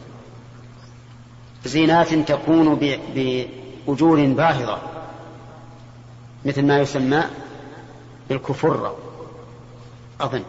زينات 1.65 2.15
تكون 2.15 2.75
بأجور 3.87 4.27
باهظة 4.27 4.79
مثل 6.45 6.67
ما 6.67 6.79
يسمى 6.79 7.23
بالكفرة 8.29 8.97
أظن 10.21 10.43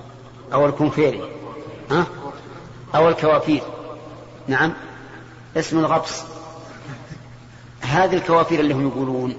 أو 0.53 0.65
الكونفيري 0.65 1.31
ها؟ 1.91 2.05
أو 2.95 3.09
الكوافير. 3.09 3.61
نعم. 4.47 4.73
اسم 5.57 5.79
الغطس. 5.79 6.23
هذه 7.81 8.15
الكوافير 8.15 8.59
اللي 8.59 8.73
هم 8.73 8.87
يقولون 8.87 9.35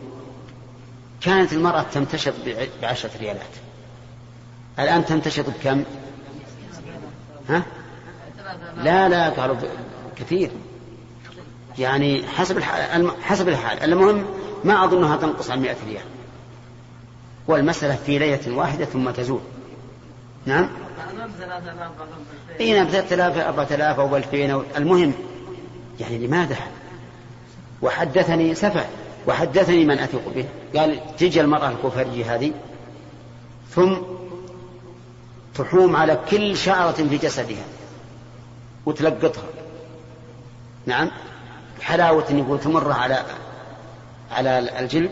كانت 1.21 1.53
المرأة 1.53 1.83
تمتشط 1.83 2.35
بعشرة 2.83 3.11
ريالات. 3.21 3.51
الآن 4.79 5.05
تمتشط 5.05 5.45
بكم؟ 5.51 5.85
ها؟ 7.49 7.63
لا 8.77 9.09
لا 9.09 9.29
قالوا 9.31 9.57
كثير. 10.17 10.51
يعني 11.79 12.27
حسب 12.27 12.59
الحال 12.59 13.11
حسب 13.23 13.49
الحال. 13.49 13.85
المهم 13.85 14.25
ما 14.65 14.85
أظنها 14.85 15.17
تنقص 15.17 15.51
عن 15.51 15.61
مئة 15.61 15.77
ريال. 15.87 16.05
والمسألة 17.49 17.97
في 18.07 18.19
ليلة 18.19 18.57
واحدة 18.57 18.85
ثم 18.85 19.11
تزول. 19.11 19.41
نعم؟ 20.47 20.69
إي 22.61 22.73
نعم 22.73 22.89
3000 22.89 23.37
4000 23.37 24.01
أو 24.01 24.17
2000 24.17 24.65
المهم 24.77 25.13
يعني 26.01 26.27
لماذا؟ 26.27 26.57
وحدثني 27.83 28.55
سفه 28.55 28.87
وحدثني 29.27 29.85
من 29.85 29.99
أثق 29.99 30.23
به. 30.35 30.45
قال 30.81 31.17
تجي 31.17 31.41
المرأة 31.41 31.69
الكفرجي 31.71 32.25
هذه 32.25 32.53
ثم 33.71 33.97
تحوم 35.55 35.97
على 35.97 36.19
كل 36.31 36.57
شعرة 36.57 36.93
في 36.93 37.19
جسدها 37.19 37.65
وتلقطها. 38.87 39.45
نعم؟ 40.87 41.11
حلاوة 41.81 42.25
أن 42.31 42.39
يقول 42.39 42.61
تمر 42.61 42.93
على 42.93 43.25
على 44.31 44.81
الجلد 44.81 45.11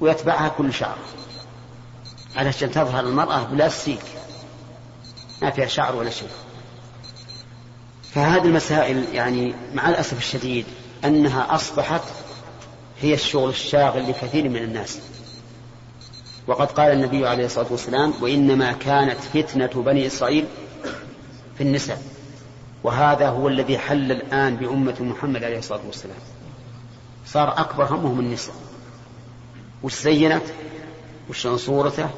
ويتبعها 0.00 0.48
كل 0.48 0.72
شعر 0.72 0.98
علشان 2.36 2.70
تظهر 2.70 3.04
المرأة 3.04 3.44
بلا 3.44 3.68
سيك 3.68 4.02
ما 5.42 5.50
فيها 5.50 5.66
شعر 5.66 5.96
ولا 5.96 6.10
شيء. 6.10 6.28
فهذه 8.12 8.44
المسائل 8.44 9.04
يعني 9.14 9.54
مع 9.74 9.88
الأسف 9.88 10.18
الشديد 10.18 10.66
أنها 11.04 11.54
أصبحت 11.54 12.02
هي 13.00 13.14
الشغل 13.14 13.48
الشاغل 13.50 14.08
لكثير 14.08 14.48
من 14.48 14.56
الناس. 14.62 14.98
وقد 16.46 16.72
قال 16.72 16.92
النبي 16.92 17.26
عليه 17.26 17.46
الصلاة 17.46 17.66
والسلام 17.70 18.14
وإنما 18.20 18.72
كانت 18.72 19.20
فتنة 19.20 19.82
بني 19.82 20.06
إسرائيل 20.06 20.46
في 21.58 21.62
النساء. 21.62 22.02
وهذا 22.86 23.28
هو 23.28 23.48
الذي 23.48 23.78
حل 23.78 24.12
الآن 24.12 24.56
بأمة 24.56 24.94
محمد 25.00 25.44
عليه 25.44 25.58
الصلاة 25.58 25.80
والسلام. 25.86 26.16
صار 27.26 27.60
أكبر 27.60 27.84
همهم 27.84 28.20
النساء. 28.20 28.54
وش 29.82 29.94
زينت؟ 29.94 30.42
وش 31.30 31.46
صورته؟ 31.46 32.10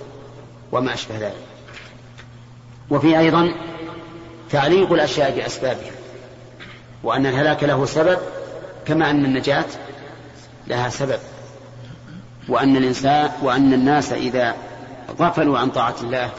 وما 0.72 0.94
أشبه 0.94 1.18
ذلك. 1.18 1.46
وفي 2.90 3.18
أيضا 3.18 3.54
تعليق 4.50 4.92
الأشياء 4.92 5.36
بأسبابها. 5.36 5.92
وأن 7.02 7.26
الهلاك 7.26 7.64
له 7.64 7.86
سبب 7.86 8.18
كما 8.86 9.10
أن 9.10 9.24
النجاة 9.24 9.66
لها 10.66 10.88
سبب. 10.88 11.18
وأن 12.48 12.76
الإنسان 12.76 13.30
وأن 13.42 13.72
الناس 13.72 14.12
إذا 14.12 14.56
غفلوا 15.20 15.58
عن 15.58 15.70
طاعة 15.70 15.96
الله 16.02 16.30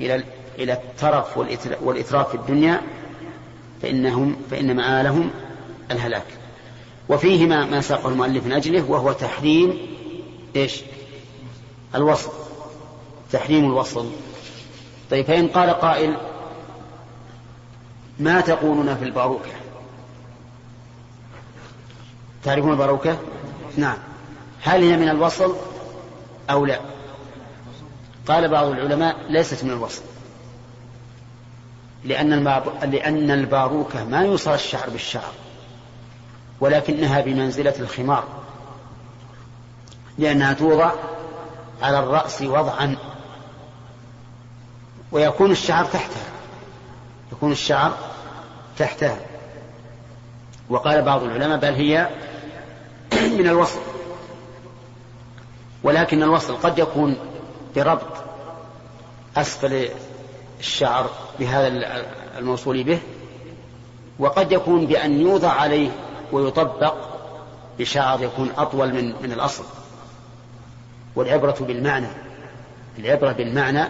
إلى 0.00 0.24
إلى 0.58 0.72
الترف 0.72 1.38
والإتراف 1.82 2.28
في 2.28 2.34
الدنيا 2.34 2.80
فإنهم 3.82 4.36
فإن 4.50 4.76
مآلهم 4.76 5.30
الهلاك. 5.90 6.26
وفيه 7.08 7.46
ما, 7.46 7.64
ما 7.64 7.80
ساقه 7.80 8.08
المؤلف 8.08 8.46
من 8.46 8.52
أجله 8.52 8.90
وهو 8.90 9.12
تحريم 9.12 9.78
إيش؟ 10.56 10.80
الوصل. 11.94 12.30
تحريم 13.32 13.64
الوصل. 13.64 14.10
طيب 15.10 15.24
فإن 15.24 15.48
قال 15.48 15.70
قائل 15.70 16.16
ما 18.18 18.40
تقولون 18.40 18.96
في 18.96 19.04
الباروكة؟ 19.04 19.50
تعرفون 22.44 22.72
الباروكة؟ 22.72 23.18
نعم. 23.76 23.98
هل 24.62 24.82
هي 24.82 24.96
من 24.96 25.08
الوصل 25.08 25.56
أو 26.50 26.66
لا؟ 26.66 26.80
قال 28.28 28.48
بعض 28.48 28.66
العلماء 28.66 29.16
ليست 29.28 29.64
من 29.64 29.70
الوصل. 29.70 30.02
لأن, 32.06 32.44
لأن 32.82 33.30
الباروكة 33.30 34.04
ما 34.04 34.20
يوصل 34.20 34.54
الشعر 34.54 34.90
بالشعر 34.90 35.32
ولكنها 36.60 37.20
بمنزلة 37.20 37.74
الخمار 37.80 38.24
لأنها 40.18 40.52
توضع 40.52 40.92
على 41.82 41.98
الرأس 41.98 42.42
وضعا 42.42 42.96
ويكون 45.12 45.50
الشعر 45.50 45.84
تحتها 45.84 46.26
يكون 47.32 47.52
الشعر 47.52 47.98
تحتها. 48.78 49.16
وقال 50.70 51.02
بعض 51.02 51.22
العلماء 51.22 51.58
بل 51.58 51.74
هي 51.74 52.08
من 53.38 53.46
الوصل 53.48 53.80
ولكن 55.82 56.22
الوصل 56.22 56.56
قد 56.56 56.78
يكون 56.78 57.16
بربط 57.76 58.12
أسفل 59.36 59.88
الشعر 60.60 61.10
بهذا 61.38 61.68
الموصول 62.38 62.82
به 62.82 62.98
وقد 64.18 64.52
يكون 64.52 64.86
بأن 64.86 65.20
يوضع 65.20 65.50
عليه 65.50 65.90
ويطبق 66.32 66.94
بشعر 67.78 68.22
يكون 68.22 68.50
أطول 68.58 68.94
من 68.94 69.14
من 69.22 69.32
الأصل. 69.32 69.64
والعبرة 71.16 71.56
بالمعنى 71.60 72.06
العبرة 72.98 73.32
بالمعنى 73.32 73.88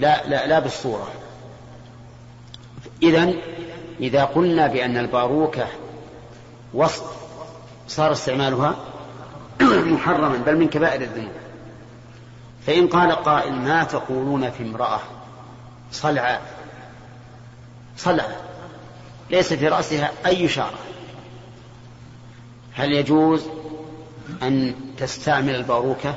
لا 0.00 0.26
لا 0.26 0.46
لا 0.46 0.58
بالصورة. 0.58 1.08
إذا 3.02 3.32
إذا 4.00 4.24
قلنا 4.24 4.66
بأن 4.66 4.96
الباروكة 4.96 5.66
وصف 6.74 7.04
صار 7.88 8.12
استعمالها 8.12 8.74
محرما 9.94 10.36
بل 10.46 10.56
من 10.56 10.68
كبائر 10.68 11.00
الذنوب. 11.00 11.32
فإن 12.66 12.88
قال 12.88 13.12
قائل 13.12 13.52
ما 13.52 13.84
تقولون 13.84 14.50
في 14.50 14.62
امرأة؟ 14.62 15.00
صلعاء 15.92 16.42
صلعاء 17.96 18.44
ليس 19.30 19.52
في 19.52 19.68
رأسها 19.68 20.10
أي 20.26 20.48
شعر 20.48 20.74
هل 22.74 22.92
يجوز 22.92 23.42
أن 24.42 24.74
تستعمل 24.98 25.54
الباروكة؟ 25.54 26.14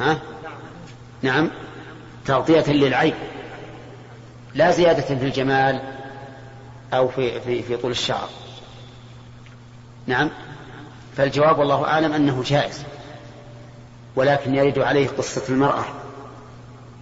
ها؟ 0.00 0.18
نعم. 1.22 1.50
تغطية 2.26 2.72
للعين. 2.72 3.14
لا 4.54 4.70
زيادة 4.70 5.02
في 5.02 5.12
الجمال 5.12 5.82
أو 6.92 7.08
في, 7.08 7.40
في, 7.40 7.62
في 7.62 7.76
طول 7.76 7.90
الشعر. 7.90 8.28
نعم. 10.06 10.30
فالجواب 11.16 11.58
والله 11.58 11.84
أعلم 11.84 12.12
أنه 12.12 12.42
جائز. 12.46 12.84
ولكن 14.16 14.54
يرد 14.54 14.78
عليه 14.78 15.08
قصة 15.08 15.42
المرأة 15.48 15.84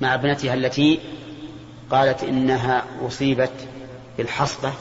مع 0.00 0.14
ابنتها 0.14 0.54
التي 0.54 1.00
قالت 1.90 2.22
إنها 2.22 2.84
أصيبت 3.06 3.68
بالحصبة 4.18 4.72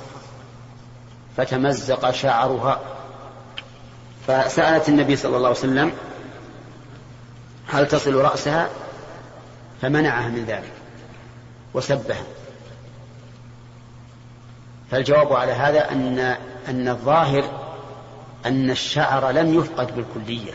فتمزق 1.37 2.11
شعرها. 2.11 2.79
فسألت 4.27 4.89
النبي 4.89 5.15
صلى 5.15 5.37
الله 5.37 5.47
عليه 5.47 5.59
وسلم 5.59 5.91
هل 7.67 7.87
تصل 7.87 8.15
رأسها؟ 8.15 8.69
فمنعها 9.81 10.27
من 10.27 10.45
ذلك 10.45 10.71
وسبها. 11.73 12.23
فالجواب 14.91 15.33
على 15.33 15.51
هذا 15.51 15.91
أن 15.91 16.19
أن 16.69 16.87
الظاهر 16.87 17.43
أن 18.45 18.69
الشعر 18.69 19.31
لم 19.31 19.53
يفقد 19.59 19.95
بالكلية. 19.95 20.53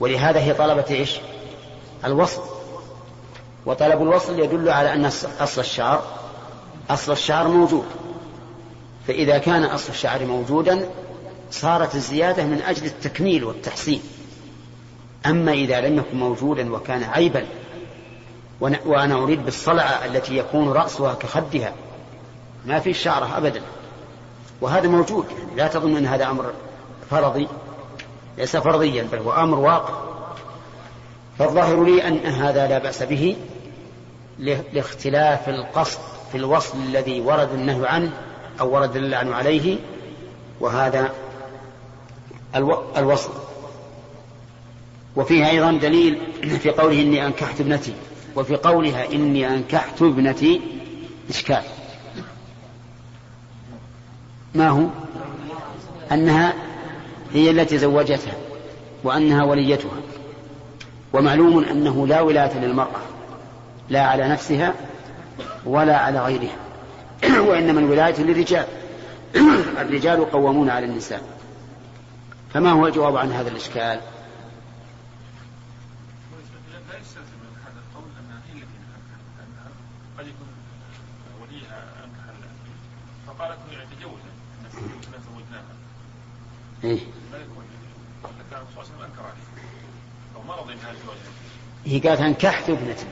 ولهذا 0.00 0.40
هي 0.40 0.54
طلبت 0.54 0.90
إيش؟ 0.90 1.20
الوصل 2.04 2.57
وطلب 3.66 4.02
الوصل 4.02 4.38
يدل 4.38 4.68
على 4.68 4.92
أن 4.92 5.04
أصل 5.40 5.60
الشعر 5.60 6.02
أصل 6.90 7.12
الشعر 7.12 7.48
موجود. 7.48 7.84
فإذا 9.06 9.38
كان 9.38 9.64
أصل 9.64 9.92
الشعر 9.92 10.26
موجودا 10.26 10.88
صارت 11.50 11.94
الزيادة 11.94 12.44
من 12.44 12.62
أجل 12.62 12.86
التكميل 12.86 13.44
والتحسين. 13.44 14.02
أما 15.26 15.52
إذا 15.52 15.80
لم 15.80 15.98
يكن 15.98 16.18
موجودا 16.18 16.74
وكان 16.74 17.02
عيبا 17.02 17.46
وأنا 18.60 19.14
أريد 19.14 19.44
بالصلعة 19.44 20.04
التي 20.04 20.36
يكون 20.36 20.68
رأسها 20.68 21.14
كخدها 21.14 21.72
ما 22.66 22.78
في 22.78 22.92
شعرة 22.92 23.36
أبدا. 23.36 23.62
وهذا 24.60 24.88
موجود 24.88 25.26
لا 25.56 25.68
تظن 25.68 25.96
أن 25.96 26.06
هذا 26.06 26.30
أمر 26.30 26.52
فرضي 27.10 27.48
ليس 28.38 28.56
فرضيا 28.56 29.08
بل 29.12 29.18
هو 29.18 29.32
أمر 29.32 29.58
واقع. 29.58 30.07
فالظاهر 31.38 31.84
لي 31.84 32.08
أن 32.08 32.26
هذا 32.26 32.66
لا 32.68 32.78
بأس 32.78 33.02
به 33.02 33.36
لاختلاف 34.72 35.48
القصد 35.48 35.98
في 36.32 36.38
الوصل 36.38 36.78
الذي 36.78 37.20
ورد 37.20 37.52
النهي 37.52 37.86
عنه 37.86 38.12
أو 38.60 38.74
ورد 38.74 38.96
اللعن 38.96 39.32
عليه 39.32 39.76
وهذا 40.60 41.12
الوصل. 42.96 43.30
وفيها 45.16 45.50
أيضا 45.50 45.72
دليل 45.72 46.18
في 46.62 46.70
قوله 46.70 47.02
إني 47.02 47.26
أنكحت 47.26 47.60
ابنتي 47.60 47.92
وفي 48.36 48.56
قولها 48.56 49.12
إني 49.12 49.48
أنكحت 49.48 50.02
ابنتي 50.02 50.60
إشكال. 51.30 51.62
ما 54.54 54.68
هو؟ 54.68 54.86
أنها 56.12 56.54
هي 57.32 57.50
التي 57.50 57.78
زوجتها 57.78 58.34
وأنها 59.04 59.44
وليتها. 59.44 60.07
ومعلوم 61.12 61.64
أنه 61.64 62.06
لا 62.06 62.20
ولاية 62.20 62.58
للمرأة 62.58 63.00
لا 63.88 64.02
على 64.02 64.28
نفسها 64.28 64.74
ولا 65.64 65.96
على 65.96 66.20
غيرها. 66.20 66.56
وإنما 67.48 67.80
الولاية 67.80 68.22
للرجال. 68.22 68.66
الرجال 69.82 70.30
قوامون 70.30 70.70
على 70.70 70.86
النساء. 70.86 71.22
فما 72.54 72.70
هو 72.70 72.86
الجواب 72.86 73.16
عن 73.16 73.32
هذا 73.32 73.48
الإشكال؟ 73.48 74.00
هي 91.86 91.98
قالت 91.98 92.20
انكحت 92.20 92.70
ابنتي. 92.70 93.06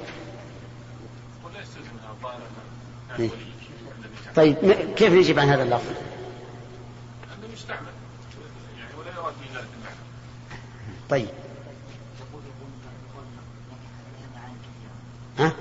إيه؟ 3.18 3.30
طيب 4.36 4.56
كيف 4.96 5.12
نجيب 5.12 5.38
عن 5.38 5.48
هذا 5.48 5.62
اللفظ؟ 5.62 5.90
أنه 5.90 7.52
مستعمل 7.52 7.86
يعني 8.78 8.90
ولا 8.98 9.10
يراد 9.10 9.34
به 9.34 9.58
ذلك 9.58 9.68
المعنى. 9.78 9.96
طيب. 11.10 11.28
ها؟ 15.38 15.52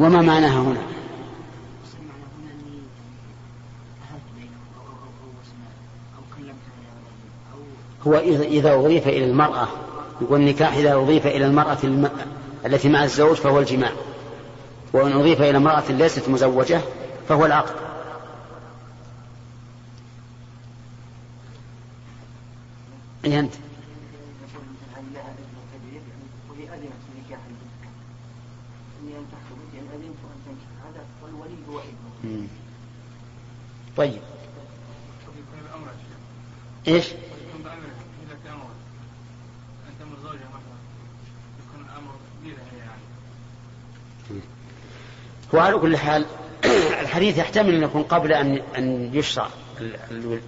وما 0.00 0.22
معناها 0.22 0.60
هنا؟ 0.62 1.03
هو 8.06 8.14
إذا 8.44 8.74
أضيف 8.74 9.08
إلى 9.08 9.24
المرأة 9.24 9.68
يقول 10.20 10.40
النكاح 10.40 10.76
إذا 10.76 10.94
أضيف 10.94 11.26
إلى 11.26 11.46
المرأة 11.46 11.78
الم... 11.84 12.10
التي 12.66 12.88
مع 12.88 13.04
الزوج 13.04 13.36
فهو 13.36 13.58
الجماع. 13.58 13.90
وإن 14.92 15.12
أضيف 15.12 15.40
إلى 15.40 15.56
امرأة 15.56 15.92
ليست 15.92 16.28
مزوجة 16.28 16.80
فهو 17.28 17.46
العقد. 17.46 17.74
إيه 23.24 23.40
أنت. 23.40 23.54
طيب. 33.96 34.20
قد 35.26 35.34
يكون 35.38 35.58
الأمر 35.68 35.86
يا 35.86 36.92
شيخ. 36.92 36.94
إيش 36.94 37.08
قد 37.12 37.18
يكون 37.48 37.62
بأمر 37.62 37.86
إذا 38.26 38.36
كان 38.44 38.52
أمر 38.52 38.70
أنت 39.88 40.02
من 40.02 40.16
زوجها 40.22 40.48
مثلا 40.48 40.78
يكون 41.60 41.86
الأمر 41.86 42.12
بها 42.44 42.52
هي 42.72 42.78
يعني 42.78 43.00
هو 45.54 45.58
على 45.58 45.78
كل 45.78 45.96
حال 45.96 46.24
الحديث 47.02 47.38
يحتمل 47.38 47.74
أن 47.74 47.82
يكون 47.82 48.02
قبل 48.02 48.32
أن 48.32 48.60
أن 48.78 49.10
يشرع 49.12 49.46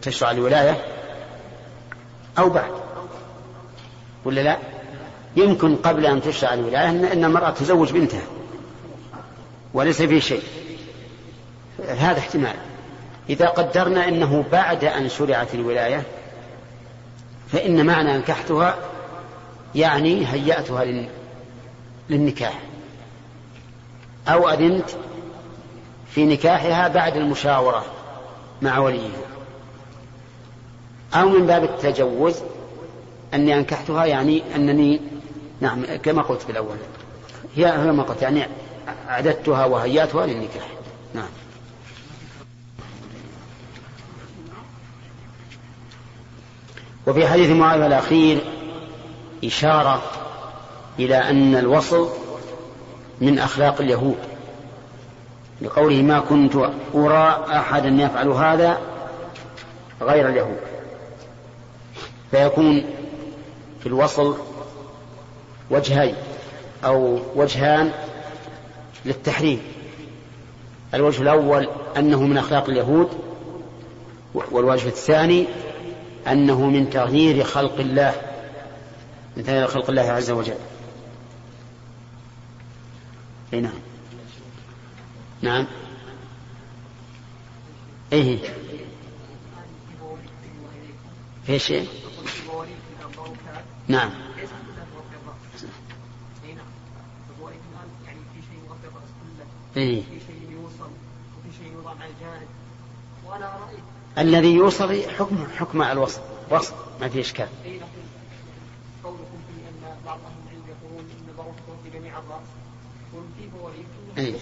تشرع 0.02 0.30
الولاية 0.30 0.84
أو 2.38 2.48
بعد. 2.50 2.70
ولا 4.24 4.40
لا؟ 4.40 4.56
يمكن 5.36 5.76
قبل 5.76 6.06
أن 6.06 6.22
تشرع 6.22 6.54
الولاية 6.54 6.88
أن 6.90 7.24
المرأة 7.24 7.50
تزوج 7.50 7.92
بنتها 7.92 8.22
وليس 9.74 10.02
فيه 10.02 10.20
شيء. 10.20 10.42
هذا 11.88 12.18
احتمال. 12.18 12.54
إذا 13.30 13.46
قدرنا 13.46 14.08
أنه 14.08 14.44
بعد 14.52 14.84
أن 14.84 15.08
شرعت 15.08 15.54
الولاية 15.54 16.02
فإن 17.52 17.86
معنى 17.86 18.16
أنكحتها 18.16 18.74
يعني 19.74 20.26
هيأتها 20.26 20.84
لل- 20.84 21.08
للنكاح. 22.10 22.58
أو 24.28 24.48
أذنت 24.48 24.90
في 26.10 26.24
نكاحها 26.24 26.88
بعد 26.88 27.16
المشاورة 27.16 27.84
مع 28.62 28.78
وليها 28.78 29.26
أو 31.14 31.28
من 31.28 31.46
باب 31.46 31.64
التجوز 31.64 32.34
أني 33.34 33.54
أنكحتها 33.54 34.04
يعني 34.04 34.42
أنني 34.54 35.00
نعم 35.60 35.84
كما 36.02 36.22
قلت 36.22 36.42
في 36.42 36.50
الأول 36.50 36.76
هي 37.56 37.66
هي 37.66 37.92
ما 37.92 38.02
قلت 38.02 38.22
يعني 38.22 38.48
أعددتها 39.08 39.64
وهيأتها 39.64 40.26
للنكاح. 40.26 40.66
نعم. 41.14 41.28
وفي 47.06 47.28
حديث 47.28 47.50
معاوية 47.50 47.86
الأخير 47.86 48.38
إشارة 49.44 50.02
إلى 50.98 51.16
أن 51.16 51.54
الوصل 51.56 52.08
من 53.20 53.38
أخلاق 53.38 53.80
اليهود. 53.80 54.18
لقوله 55.62 56.02
ما 56.02 56.20
كنت 56.20 56.56
أرى 56.94 57.46
أحدا 57.50 57.88
يفعل 57.88 58.28
هذا 58.28 58.78
غير 60.02 60.28
اليهود. 60.28 60.60
فيكون 62.30 62.84
في 63.80 63.86
الوصل 63.86 64.36
وجهين 65.70 66.14
أو 66.84 67.18
وجهان 67.36 67.92
للتحريم. 69.04 69.62
الوجه 70.94 71.22
الأول 71.22 71.68
أنه 71.96 72.22
من 72.22 72.38
أخلاق 72.38 72.68
اليهود 72.68 73.08
والوجه 74.34 74.88
الثاني 74.88 75.46
أنه 76.28 76.66
من 76.66 76.90
تغيير 76.90 77.44
خلق 77.44 77.78
الله 77.78 78.14
من 79.36 79.44
تغيير 79.44 79.66
خلق 79.66 79.90
الله 79.90 80.02
عز 80.02 80.30
وجل. 80.30 80.54
إي 83.52 83.60
نعم. 83.60 83.72
نعم. 85.42 85.66
إيه 88.12 88.38
في 91.46 91.58
شيء؟ 91.58 91.88
نعم. 93.88 94.10
رايت 103.40 103.80
الذي 104.18 104.54
يوصل 104.54 105.02
حكم 105.18 105.46
حكم 105.56 105.82
الوصل. 105.82 106.20
وصل. 106.50 106.74
ما 107.00 107.08
في 107.08 107.20
إشكال. 107.20 107.48
قولكم 109.04 109.38
في 109.46 109.68
أن 109.68 109.96
بعض 110.06 110.18
أهل 110.18 110.32
العلم 110.46 110.62
يقولون 110.68 111.04
إن 111.10 111.34
ضروره 111.36 111.78
في 111.84 111.98
جميع 111.98 112.18
الرأس. 112.18 112.55
الراس 114.18 114.40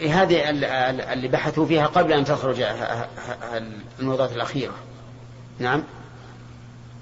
إيه 0.00 0.22
هذه 0.22 0.50
ال- 0.50 0.64
ال- 0.64 1.00
اللي 1.00 1.28
بحثوا 1.28 1.66
فيها 1.66 1.86
قبل 1.86 2.12
أن 2.12 2.24
تخرج 2.24 2.62
الموضوعات 4.00 4.32
الأخيرة. 4.32 4.74
نعم. 5.58 5.82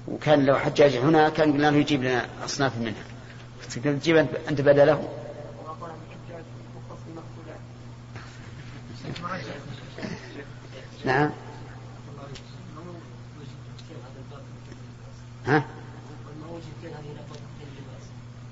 وكان 0.07 0.45
لو 0.45 0.55
حجاج 0.55 0.95
هنا 0.95 1.29
كان 1.29 1.53
قلنا 1.53 1.67
له 1.71 1.77
يجيب 1.77 2.03
لنا 2.03 2.25
أصناف 2.45 2.77
منها. 2.77 3.03
تجيب 3.83 4.15
أنت 4.49 4.61
بدله؟ 4.61 5.09
نعم. 11.05 11.29
ها؟ 15.47 15.63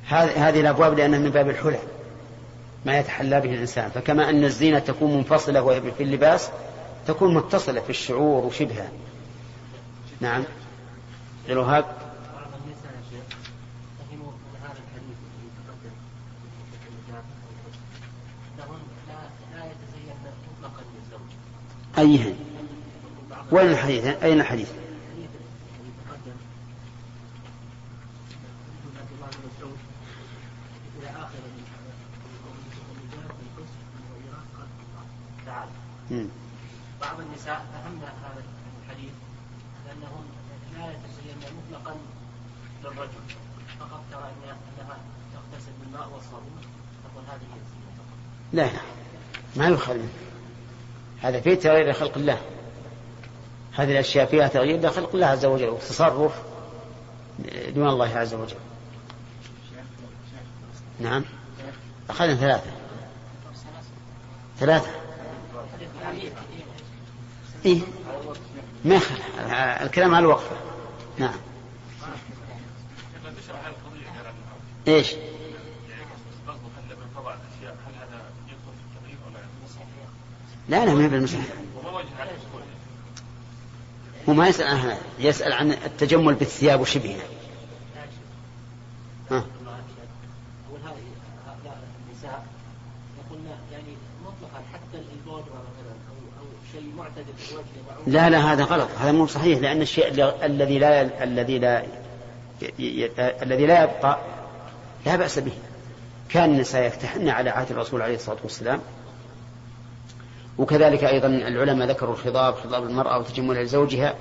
هذه 0.07 0.49
هذه 0.49 0.59
الأبواب 0.61 0.97
لأنها 0.97 1.19
من 1.19 1.29
باب 1.29 1.49
الحلى 1.49 1.79
ما 2.85 2.99
يتحلى 2.99 3.41
به 3.41 3.53
الإنسان. 3.53 3.89
فكما 3.89 4.29
أن 4.29 4.43
الزينة 4.43 4.79
تكون 4.79 5.17
منفصلة 5.17 5.61
وهي 5.61 5.81
في 5.97 6.03
اللباس 6.03 6.49
تكون 7.07 7.33
متصلة 7.33 7.81
في 7.81 7.89
الشعور 7.89 8.45
وشبهها. 8.45 8.91
نعم. 10.21 10.43
الوهاب 11.49 11.83
بعض 11.83 12.47
النساء 12.65 12.91
يا 12.95 13.01
شيخ 13.09 13.37
فهموا 14.09 14.31
من 14.31 14.59
هذا 14.63 14.79
الحديث 14.87 15.17
الذي 15.23 15.49
تقدم 15.57 15.95
في 16.83 16.89
النكاح 16.89 17.25
لهن 18.57 18.81
لا 19.07 19.57
لا 19.57 19.65
يتزين 19.65 20.15
مطلقا 20.61 20.83
للزوج 20.93 21.29
ايهن 21.97 22.35
بعض 23.29 23.45
وين 23.51 23.67
الحديث 23.71 24.05
اين 24.05 24.41
الحديث 24.41 24.69
الحديث 24.69 24.69
الذي 24.69 25.91
تقدم 26.07 26.37
يقول 28.83 28.97
عبد 29.01 29.11
الله 29.15 29.27
بن 29.27 29.39
مسعود 29.57 29.77
إلى 30.99 31.09
اخر 31.09 31.39
الرجال 31.43 33.27
بالقسط 33.27 33.77
والمغيرات 33.93 34.47
قد 34.57 34.67
تعالى 35.45 35.69
مم. 35.71 35.92
بعض 37.01 37.19
النساء 37.19 37.65
فهمنا 37.73 38.07
هذا 38.07 38.43
الحديث 38.85 39.11
لأنهن 39.85 40.25
لا 40.77 40.85
يتزين 40.91 41.57
مطلقا 41.57 41.95
للرجل. 42.83 43.21
فقط 43.79 44.01
ترى 44.11 44.23
أنها 44.23 44.97
تغتسل 45.33 45.71
بالماء 45.83 46.09
والصابون. 46.13 46.61
تقول 47.03 47.23
هذه 47.27 47.43
لا 48.53 48.61
لا. 48.61 48.79
ما 49.55 49.67
يخل 49.67 49.97
منه. 49.97 50.09
هذا 51.21 51.41
فيه 51.41 51.55
تغيير 51.55 51.89
لخلق 51.91 52.17
الله. 52.17 52.41
هذه 53.73 53.91
الأشياء 53.91 54.25
فيها 54.25 54.47
تغيير 54.47 54.81
لخلق 54.81 55.13
الله 55.13 55.27
عز 55.27 55.45
وجل 55.45 55.69
وتصرف 55.69 56.41
دون 57.69 57.89
الله 57.89 58.17
عز 58.17 58.33
وجل. 58.33 58.57
نعم. 60.99 61.23
أخذنا 62.09 62.35
ثلاثة. 62.35 62.71
ثلاثة. 64.59 65.02
إيه 67.65 67.81
ما 68.85 68.95
يخل 68.95 69.15
الكلام 69.85 70.15
على 70.15 70.25
الوقفة 70.25 70.55
نعم. 71.17 71.33
هذا 74.85 74.97
يدخل؟ 74.97 75.17
لا 80.69 80.85
لا 80.85 80.93
ما 80.93 81.05
هذا 81.05 81.17
الدخول؟ 81.17 81.41
هو 84.29 84.33
ما 84.33 84.47
يسأل 84.47 84.67
عنها 84.67 84.97
يسأل 85.19 85.53
عن 85.53 85.71
التجمل 85.71 86.33
بالثياب 86.33 86.81
وشبهها 86.81 87.23
ها. 89.31 89.37
أقول 89.37 90.81
هذه 90.83 91.03
هؤلاء 91.47 91.83
النساء 92.09 92.45
يقولن 93.25 93.45
يعني 93.71 93.93
مطلقا 94.25 94.63
حتى 94.73 94.97
البول 94.97 95.43
شيء 96.73 96.93
معتدل 96.97 97.12
في 97.12 97.12
الوجه 97.12 97.12
معروف 97.12 97.12
لا 98.07 98.29
لا 98.29 98.53
هذا 98.53 98.63
غلط. 98.63 98.89
هذا 98.99 99.11
مو 99.11 99.27
صحيح 99.27 99.59
لأن 99.59 99.81
الشيء 99.81 100.07
الذي 100.45 100.79
لا 100.79 101.23
الذي 101.23 101.59
لا 101.59 101.83
الذي 103.43 103.65
لا 103.65 103.83
يبقى 103.83 104.17
لا 105.05 105.15
بأس 105.15 105.39
به. 105.39 105.51
كان 106.29 106.49
النساء 106.49 106.87
يفتحن 106.87 107.29
على 107.29 107.49
عهد 107.49 107.71
الرسول 107.71 108.01
عليه 108.01 108.15
الصلاة 108.15 108.37
والسلام. 108.43 108.79
وكذلك 110.57 111.03
أيضا 111.03 111.27
العلماء 111.27 111.87
ذكروا 111.87 112.13
الخضاب 112.13 112.55
خضاب 112.55 112.83
المرأة 112.83 113.17
وتجملها 113.17 113.63
لزوجها 113.63 114.15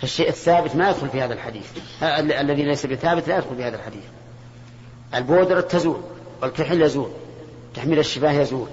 فالشيء 0.00 0.28
الثابت 0.28 0.76
ما 0.76 0.90
يدخل 0.90 1.08
في 1.08 1.20
هذا 1.22 1.34
الحديث. 1.34 1.66
ال- 2.02 2.32
الذي 2.32 2.62
ليس 2.62 2.86
بثابت 2.86 3.28
لا 3.28 3.36
يدخل 3.38 3.56
في 3.56 3.64
هذا 3.64 3.76
الحديث. 3.76 4.04
البودرة 5.14 5.60
تزول 5.60 6.00
والكحل 6.42 6.82
يزول 6.82 7.10
تحميل 7.74 7.98
الشباه 7.98 8.32
يزول. 8.32 8.68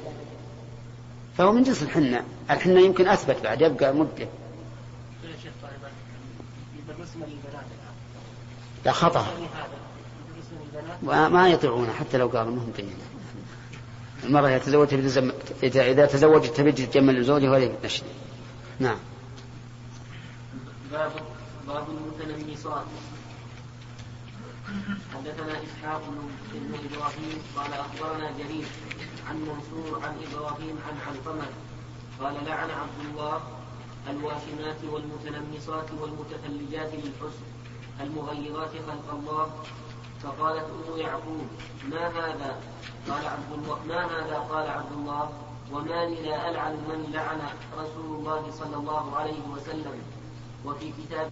فهو 1.37 1.51
من 1.51 1.63
جنس 1.63 1.83
الحنة. 1.83 2.23
الحنة 2.51 2.79
يمكن 2.79 3.07
أثبت 3.07 3.37
بعد 3.43 3.61
يبقى 3.61 3.93
مدة 3.93 4.27
لا 8.85 8.91
خطأ. 8.91 9.25
ما 11.29 11.49
يطيعونه 11.49 11.93
حتى 11.93 12.17
لو 12.17 12.27
قالوا 12.27 12.55
مهم 12.55 12.71
طيب 12.77 12.89
المرأة 14.23 14.47
إذا 14.47 14.57
تزوجت 14.57 14.91
تبي 14.91 15.01
تزم- 15.09 15.31
إذا 15.63 16.05
تزوجت 16.05 16.55
تبي 16.57 16.71
تتجمل 16.71 17.21
لزوجها 17.21 17.51
ولا 17.51 17.69
نشد 17.85 18.03
نعم. 18.79 18.97
باب 20.91 21.11
باب 21.67 21.85
المتنمصات 21.89 22.85
حدثنا 25.13 25.53
إسحاق 25.63 26.01
بن 26.53 26.73
إبراهيم 26.73 27.37
قال 27.55 27.73
أخبرنا 27.73 28.31
جرير 28.37 28.65
عن 29.27 29.35
منصور 29.41 29.99
عن 30.03 30.13
إبراهيم 30.25 30.75
عن 30.87 30.95
علقمه 31.07 31.49
قال 32.21 32.35
لعن 32.45 32.69
عبد 32.69 32.99
الله 33.05 33.41
الواشمات 34.09 34.83
والمتنمصات 34.91 35.89
والمتفلجات 36.01 36.91
للحسن 36.93 37.45
المغيرات 38.01 38.71
خلق 38.87 39.07
الله. 39.13 39.51
فقالت 40.23 40.65
أم 40.65 40.97
يعقوب 40.97 41.47
ما 41.89 42.07
هذا؟ 42.07 42.51
قال 43.09 43.25
عبد 43.25 43.51
الله 43.53 43.79
ما 43.87 44.05
هذا؟ 44.05 44.37
قال 44.37 44.69
عبد 44.69 44.91
الله 44.91 45.29
وما 45.71 46.05
لي 46.05 46.21
لا 46.21 46.49
ألعن 46.49 46.73
من 46.73 47.09
لعن 47.13 47.41
رسول 47.77 48.19
الله 48.19 48.51
صلى 48.51 48.75
الله 48.75 49.15
عليه 49.15 49.41
وسلم. 49.53 50.01
وفي 50.65 50.91
كتاب 50.91 51.31